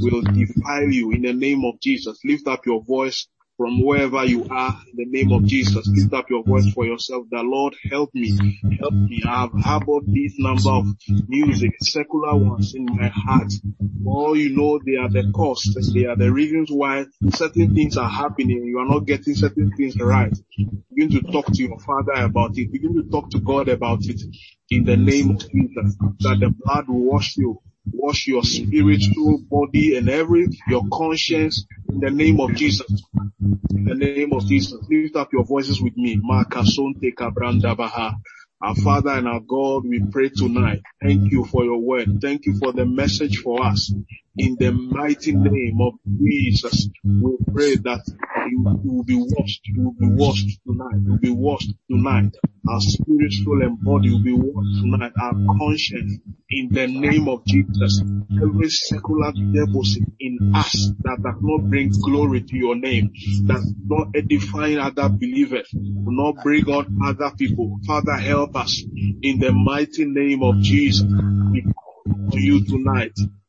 [0.00, 2.18] will defile you in the name of Jesus.
[2.24, 3.28] Lift up your voice
[3.58, 5.86] from wherever you are in the name of Jesus.
[5.88, 7.26] Lift up your voice for yourself.
[7.30, 9.20] The Lord help me, help me.
[9.26, 10.86] I have harbored this number of
[11.28, 13.52] music, secular ones in my heart.
[14.06, 17.96] All you know, they are the costs and they are the reasons why certain things
[17.96, 18.64] are happening.
[18.64, 20.32] You are not getting certain things right.
[20.94, 22.70] Begin to talk to your father about it.
[22.72, 24.22] Begin to talk to God about it
[24.70, 25.96] in the name of Jesus.
[26.20, 27.60] That the blood will wash you
[27.92, 29.02] wash your spirit,
[29.50, 33.02] body, and every your conscience in the name of Jesus.
[33.74, 36.20] In the name of Jesus, lift up your voices with me.
[38.60, 40.82] Our Father and our God, we pray tonight.
[41.02, 42.20] Thank you for your word.
[42.20, 43.92] Thank you for the message for us.
[44.38, 44.96] In the mm-hmm.
[44.96, 48.02] mighty name of Jesus, we pray that
[48.48, 49.62] you, you will be washed.
[49.66, 51.00] You will be washed tonight.
[51.04, 52.36] You will be washed tonight.
[52.68, 55.12] Our spirit, soul, and body will be washed tonight.
[55.20, 56.20] Our conscience,
[56.50, 58.00] in the name of Jesus.
[58.40, 63.10] Every secular deposit in us that does not bring glory to your name,
[63.46, 67.80] that does not edify other believers, will not bring on other people.
[67.84, 68.84] Father, help us
[69.22, 71.02] in the mighty name of Jesus.
[71.50, 73.18] We call to you tonight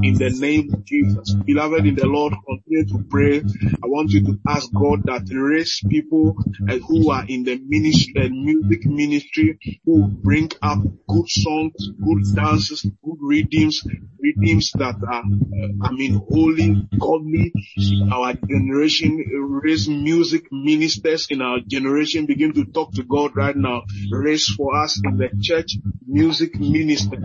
[0.00, 1.34] In the name of Jesus.
[1.34, 3.42] Beloved in the Lord, continue to pray.
[3.82, 6.34] I want you to ask God that raise people
[6.68, 12.34] uh, who are in the ministry, uh, music ministry, who bring up good songs, good
[12.34, 13.82] dances, good readings,
[14.18, 17.52] readings that are, uh, I mean, holy, godly.
[18.10, 19.22] Our generation
[19.62, 22.24] raise music ministers in our generation.
[22.24, 23.82] Begin to talk to God right now.
[24.10, 27.16] Raise for us in the church music minister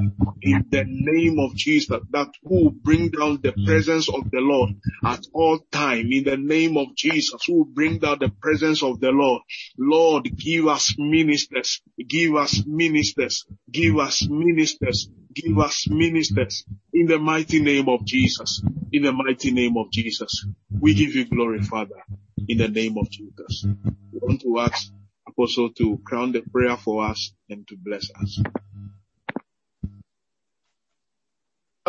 [0.41, 3.65] in the name of Jesus that who will bring down the mm.
[3.65, 4.71] presence of the Lord
[5.05, 8.99] at all time in the name of Jesus who will bring down the presence of
[8.99, 9.41] the Lord.
[9.77, 17.19] Lord, give us ministers, give us ministers, give us ministers, give us ministers in the
[17.19, 18.61] mighty name of Jesus.
[18.91, 20.45] In the mighty name of Jesus.
[20.79, 22.01] We give you glory, Father,
[22.47, 23.65] in the name of Jesus.
[24.11, 24.91] We want to ask
[25.27, 28.41] Apostle to crown the prayer for us and to bless us.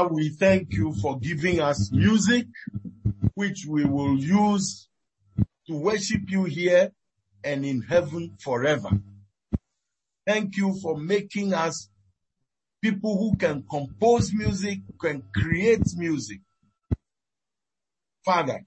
[0.07, 2.47] We thank you for giving us music,
[3.35, 4.89] which we will use
[5.66, 6.93] to worship you here
[7.43, 8.91] and in heaven forever.
[10.25, 11.89] Thank you for making us
[12.81, 16.41] people who can compose music, can create music.
[18.25, 18.65] Father,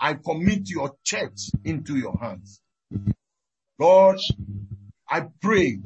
[0.00, 2.60] I commit your church into your hands.
[3.78, 4.18] Lord,
[5.08, 5.78] I pray